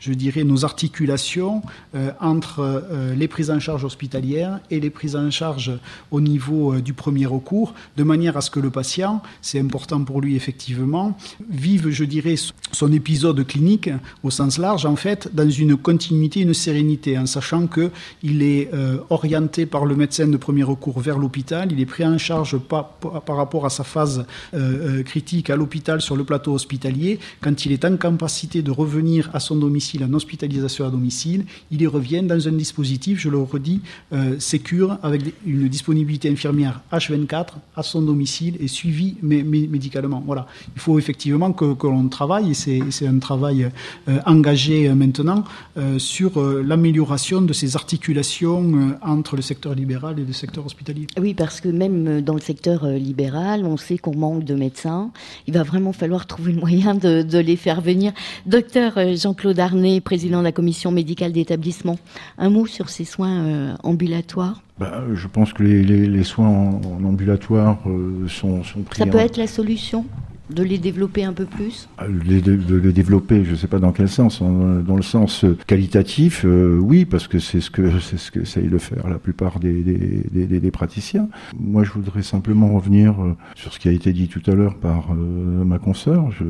[0.00, 1.62] je dirais, nos articulations
[1.94, 5.72] euh, entre euh, les prises en charge hospitalières et les prises en charge
[6.10, 10.02] au niveau euh, du premier recours, de manière à ce que le patient, c'est important
[10.04, 11.16] pour lui effectivement,
[11.50, 12.34] vive, je dirais,
[12.72, 13.90] son épisode clinique
[14.22, 17.90] au sens large, en fait, dans une continuité, une sérénité, en sachant que
[18.22, 22.04] il est euh, orienté par le médecin de premier recours vers l'hôpital, il est pris
[22.04, 22.90] en charge par,
[23.28, 25.02] rapport à sa phase euh,
[25.50, 29.56] à l'hôpital sur le plateau hospitalier, quand il est en capacité de revenir à son
[29.56, 33.80] domicile en hospitalisation à domicile, il y revient dans un dispositif, je le redis,
[34.12, 40.22] euh, sécure, avec une disponibilité infirmière H24 à son domicile et suivi mé mé médicalement.
[40.26, 40.46] Voilà.
[40.74, 43.70] Il faut effectivement que, l'on travaille, et c'est un travail
[44.08, 45.44] euh, engagé euh, maintenant,
[45.76, 51.06] euh, sur l'amélioration de ces articulations entre le secteur libéral et le secteur hospitalier.
[51.20, 55.10] Oui, parce que même dans le secteur libéral, on sait qu'on manque de médecins.
[55.46, 58.12] Il va vraiment falloir trouver le moyen de, de les faire venir.
[58.46, 61.98] Docteur euh, Jean-Claude Arnay, président de la commission médicale d'établissement,
[62.38, 66.48] un mot sur ces soins euh, ambulatoires bah, Je pense que les, les, les soins
[66.48, 68.98] en, en ambulatoire euh, sont, sont pris.
[68.98, 69.22] Ça peut en...
[69.22, 70.04] être la solution?
[70.50, 71.88] De les développer un peu plus?
[72.24, 74.40] Les, de, les développer, je ne sais pas dans quel sens.
[74.40, 78.40] En, dans le sens qualitatif, euh, oui, parce que c'est ce que c'est ce que
[78.60, 81.28] de faire la plupart des, des, praticiens.
[81.58, 84.74] Moi, je voudrais simplement revenir euh, sur ce qui a été dit tout à l'heure
[84.74, 86.30] par euh, ma consoeur.
[86.32, 86.44] Je,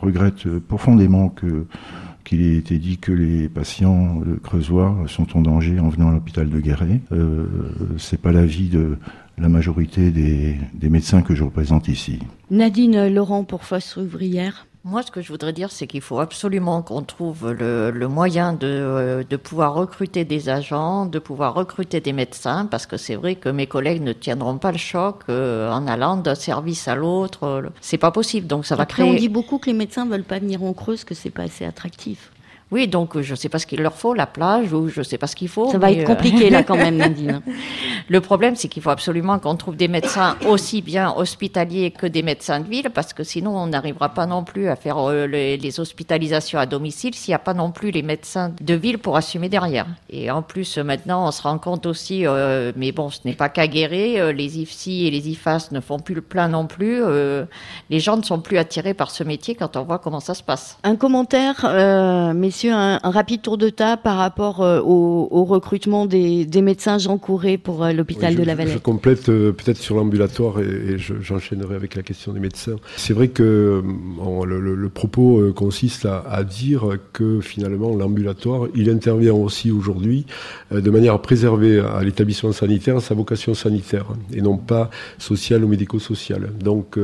[0.00, 1.34] regrette profondément
[2.24, 6.48] qu'il ait été dit que les patients creusois sont en danger en venant à l'hôpital
[6.48, 7.00] de Guéret.
[7.12, 7.46] Euh,
[7.96, 8.96] c'est pas l'avis de
[9.40, 12.18] la majorité des, des, médecins que je représente ici.
[12.50, 14.66] Nadine Laurent pour Fosse Ouvrière.
[14.84, 18.52] Moi, ce que je voudrais dire, c'est qu'il faut absolument qu'on trouve le, le moyen
[18.54, 23.34] de, de, pouvoir recruter des agents, de pouvoir recruter des médecins, parce que c'est vrai
[23.34, 27.70] que mes collègues ne tiendront pas le choc euh, en allant d'un service à l'autre.
[27.80, 28.46] C'est pas possible.
[28.46, 29.10] Donc ça Après, va créer.
[29.10, 31.64] On dit beaucoup que les médecins veulent pas venir en Creuse, que c'est pas assez
[31.64, 32.30] attractif.
[32.70, 35.04] Oui, donc je ne sais pas ce qu'il leur faut, la plage, ou je ne
[35.04, 35.70] sais pas ce qu'il faut.
[35.70, 37.40] Ça va être compliqué là quand même, Nadine.
[38.08, 42.22] Le problème, c'est qu'il faut absolument qu'on trouve des médecins aussi bien hospitaliers que des
[42.22, 45.56] médecins de ville, parce que sinon, on n'arrivera pas non plus à faire euh, les,
[45.56, 49.16] les hospitalisations à domicile s'il n'y a pas non plus les médecins de ville pour
[49.16, 49.86] assumer derrière.
[50.10, 53.48] Et en plus, maintenant, on se rend compte aussi, euh, mais bon, ce n'est pas
[53.48, 57.02] qu'à guérir, euh, les IFSI et les IFAS ne font plus le plein non plus.
[57.02, 57.44] euh,
[57.90, 60.42] les gens ne sont plus attirés par ce métier quand on voit comment ça se
[60.42, 60.76] passe.
[60.82, 65.44] Un commentaire, euh, messieurs, un, un rapide tour de table par rapport euh, au, au
[65.44, 68.74] recrutement des, des médecins Jean Courret pour euh, l'hôpital Oui, de la Valette.
[68.74, 72.74] Je complète euh, peut-être sur l'ambulatoire et, et je- j'enchaînerai avec la question des médecins.
[72.96, 73.80] C'est vrai que
[74.44, 80.26] le, le- le propos consiste à, à dire que finalement l'ambulatoire, il intervient aussi aujourd'hui
[80.72, 85.68] de manière à préserver à l'établissement sanitaire sa vocation sanitaire et non pas sociale ou
[85.68, 86.50] médico-sociale.
[86.58, 86.98] Donc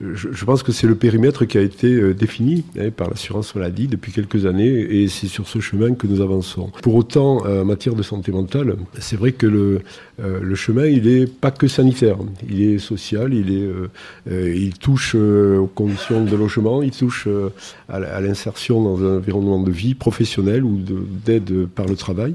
[0.00, 3.88] je, je pense que c'est le périmètre qui a été défini hein, par l'assurance maladie
[3.88, 6.70] depuis quelques années et c'est sur ce chemin que nous avançons.
[6.82, 9.82] Pour autant, euh, en matière de santé mentale, c'est vrai que le,
[10.20, 12.16] euh, le chemin, il est pas que sanitaire,
[12.50, 13.68] il est social, il est,
[14.30, 17.28] euh, il touche euh, aux conditions de logement, il touche
[17.88, 22.34] à la- l'insertion dans un environnement de vie professionnel ou de- d'aide par le travail.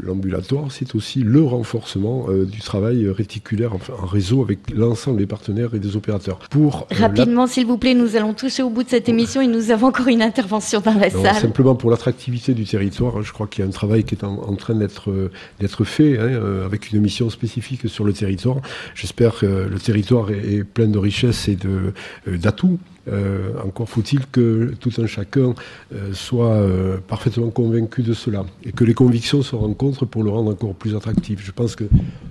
[0.00, 5.74] L'ambulatoire, c'est aussi le renforcement du travail réticulaire enfin, en réseau avec l'ensemble des partenaires
[5.74, 6.38] et des opérateurs.
[6.50, 9.46] Pour la- Rapidement, s'il vous plaît, nous allons toucher au bout de cette émission et
[9.46, 11.34] nous avons encore une intervention dans la Non, salle.
[11.36, 14.22] simplement pour l'attractivité du territoire, hein, je crois qu'il y a un travail qui est
[14.22, 18.58] en, train d'être euh, fait, hein, euh, avec une mission spécifique sur le territoire.
[18.94, 21.92] J'espère que le territoire est, plein de richesses et euh,
[22.26, 22.78] d'atouts.
[23.08, 25.54] Euh, encore faut-il que tout un chacun
[25.94, 30.30] euh, soit euh, parfaitement convaincu de cela et que les convictions se rencontrent pour le
[30.30, 31.40] rendre encore plus attractif.
[31.44, 31.84] Je pense que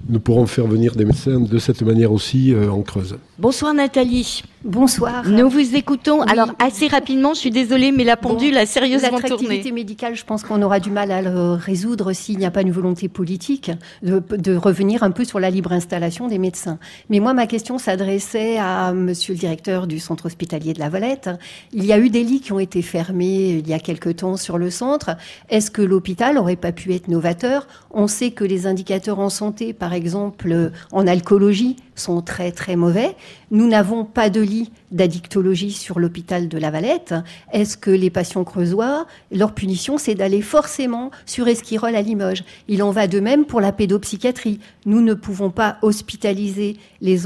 [0.10, 3.18] nous pourrons faire venir des médecins de cette manière aussi euh, en Creuse.
[3.40, 4.44] Bonsoir Nathalie.
[4.64, 5.28] Bonsoir.
[5.30, 6.22] Nous vous écoutons.
[6.22, 9.72] Alors assez rapidement, je suis désolée, mais la pendule a sérieusement tourné.
[9.72, 12.72] médicale, je pense qu'on aura du mal à le résoudre s'il n'y a pas une
[12.72, 13.72] volonté politique
[14.04, 16.80] de, de revenir un peu sur la libre installation des médecins.
[17.10, 21.30] Mais moi, ma question s'adressait à monsieur le directeur du centre hospitalier de la Valette.
[21.74, 24.38] Il y a eu des lits qui ont été fermés il y a quelque temps
[24.38, 25.18] sur le centre.
[25.50, 27.68] Est-ce que l'hôpital aurait pas pu être novateur?
[27.92, 33.16] On sait que les indicateurs en santé, par exemple en alcoolologie, sont très très mauvais.
[33.52, 37.14] Nous n'avons pas de lit d'addictologie sur l'hôpital de la Valette.
[37.52, 42.84] Est-ce que les patients creusois, leur punition, c'est d'aller forcément sur Esquirol à Limoges Il
[42.84, 44.60] en va de même pour la pédopsychiatrie.
[44.86, 47.20] Nous ne pouvons pas hospitaliser les,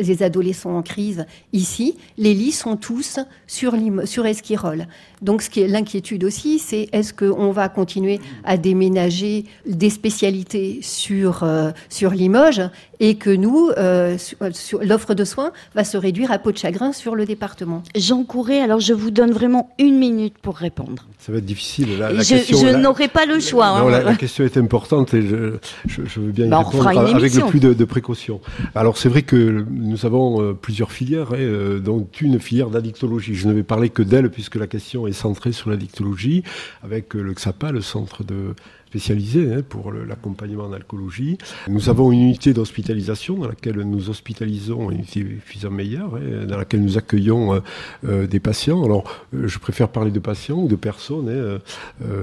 [0.00, 1.96] les adolescents en crise ici.
[2.18, 4.88] Les lits sont tous sur, sur Esquirol.
[5.22, 10.80] Donc, ce qui est l'inquiétude aussi, c'est est-ce qu'on va continuer à déménager des spécialités
[10.82, 12.62] sur, euh, sur Limoges
[13.00, 16.58] et que nous, euh, sur- sur- l'offre de soins va se réduire à peau de
[16.58, 17.82] chagrin sur le département.
[17.94, 21.06] Jean Courret, alors je vous donne vraiment une minute pour répondre.
[21.18, 21.98] Ça va être difficile.
[21.98, 23.78] La, la je question- je la- n'aurai pas le choix.
[23.80, 23.90] Non, hein.
[23.90, 25.54] la, la question est importante et je,
[25.86, 28.40] je, je veux bien y Bah, on répondre avec le plus de, de précaution.
[28.74, 33.34] Alors c'est vrai que nous avons euh, plusieurs filières, hein, euh, dont une filière d'addictologie.
[33.34, 36.42] Je ne vais parler que d'elle puisque la question est centrée sur l'addictologie,
[36.82, 38.54] avec euh, le XAPA, le centre de
[38.86, 41.38] spécialisé hein, pour l'accompagnement en alcoolologie.
[41.68, 46.56] Nous avons une unité d'hospitalisation dans laquelle nous hospitalisons, une unité Fisa Meyer, hein, dans
[46.56, 47.60] laquelle nous accueillons euh,
[48.06, 48.84] euh, des patients.
[48.84, 51.28] Alors, euh, je préfère parler de patients ou de personnes.
[51.28, 51.58] hein,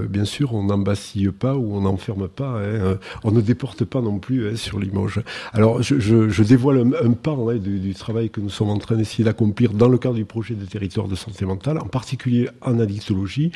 [0.09, 2.61] bien sûr, on n'embastille pas ou on n'enferme pas.
[2.61, 5.21] hein, on ne déporte pas non plus sur Limoges.
[5.51, 9.87] Alors, je, dévoile un, pan du, travail que nous sommes en train d'essayer d'accomplir dans
[9.87, 13.51] le cadre du projet de territoire de santé mentale, en particulier en addictologie,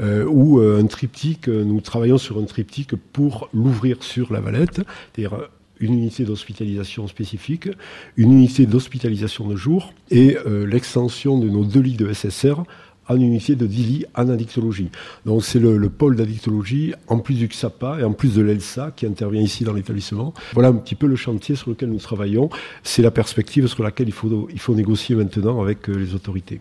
[0.00, 4.82] où un triptyque, nous travaillons sur un triptyque pour l'ouvrir sur la Valette,
[5.14, 5.48] c'est-à-dire
[5.80, 7.68] une unité d'hospitalisation spécifique,
[8.16, 12.62] une unité d'hospitalisation de jour et euh, l'extension de nos deux lits de SSR
[13.08, 14.90] en unité de 10 lits en addictologie.
[15.26, 18.92] Donc c'est le, le pôle d'addictologie, en plus du XAPA et en plus de l'ELSA
[18.94, 20.32] qui intervient ici dans l'établissement.
[20.52, 22.48] Voilà un petit peu le chantier sur lequel nous travaillons.
[22.84, 26.60] C'est la perspective sur laquelle il faut, il faut négocier maintenant avec euh, les autorités.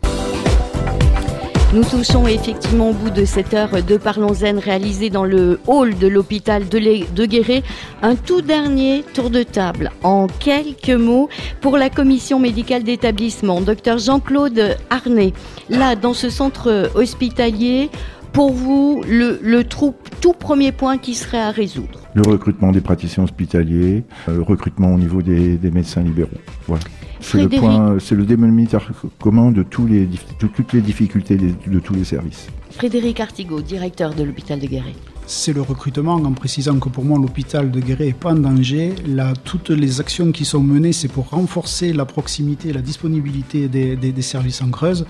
[1.74, 5.97] Nous touchons effectivement au bout de cette heure de Parlons Zen réalisée dans le hall
[5.97, 7.63] de l'hôpital de, Guéret.
[8.01, 11.30] Un tout dernier tour de table en quelques mots
[11.61, 13.61] pour la commission médicale d'établissement.
[13.61, 15.32] Docteur Jean-Claude Arnay,
[15.69, 17.89] là dans ce centre hospitalier,
[18.34, 24.03] pour vous, le, tout premier point qui serait à résoudre Le recrutement des praticiens hospitaliers,
[24.28, 26.30] euh, le recrutement au niveau des, des médecins libéraux.
[26.67, 26.84] Voilà.
[27.22, 31.38] C'est le point, c'est le dénominateur commun de, tous les, dif- de toutes les difficultés
[31.38, 32.47] de tous les services.
[32.72, 34.95] Frédéric Artigot, directeur de l'hôpital de Guéret.
[35.28, 38.93] c'est le recrutement, en précisant que pour moi l'hôpital de Guéret n'est pas en danger.
[39.07, 43.95] Là, toutes les actions qui sont menées, c'est pour renforcer la proximité, la disponibilité des,
[43.95, 45.05] des services en Creuse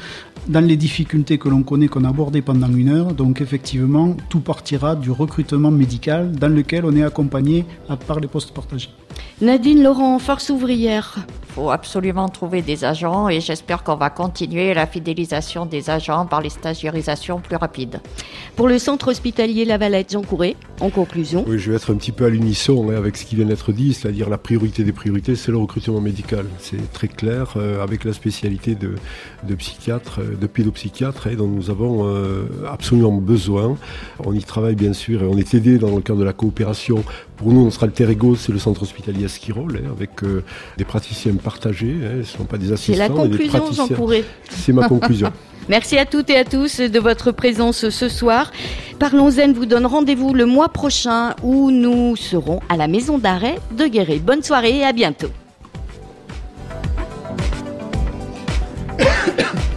[0.48, 3.14] dans les difficultés que l'on connaît, qu'on a abordées pendant une heure.
[3.14, 7.66] Donc effectivement, tout partira du recrutement médical dans lequel on est accompagné
[8.08, 8.90] par les postes partagés.
[9.42, 11.16] Nadine Laurent, force ouvrière.
[11.52, 16.26] Il faut absolument trouver des agents et j'espère qu'on va continuer la fidélisation des agents
[16.26, 18.00] par les stagiairisations plus rapides.
[18.56, 21.44] Pour le centre hospitalier La Valette, Jean Courret, en conclusion.
[21.48, 23.74] Oui, je vais être un petit peu à l'unisson hein, avec ce qui vient d'être
[23.74, 26.46] dit, c'est-à-dire la priorité des priorités, c'est le recrutement médical.
[26.60, 28.96] C'est très clair euh, avec la spécialité de,
[29.44, 33.76] de psychiatre, euh, de pédopsychiatre hein, dont nous avons euh, absolument besoin.
[34.24, 37.04] On y travaille bien sûr et on est aidé dans le cadre de la coopération.
[37.42, 40.44] Pour nous, on sera le ego, c'est le centre hospitalier à Skirol, hein, avec euh,
[40.78, 41.96] des praticiens partagés.
[42.04, 42.94] Hein, ce ne sont pas des assistants.
[42.94, 44.24] C'est la conclusion, j'en pourrais.
[44.48, 45.34] C'est ma conclusion.
[45.68, 48.52] Merci à toutes et à tous de votre présence ce soir.
[49.00, 53.58] Parlons Zen vous donne rendez-vous le mois prochain où nous serons à la maison d'arrêt
[53.76, 54.20] de Guéret.
[54.20, 55.32] Bonne soirée et à bientôt.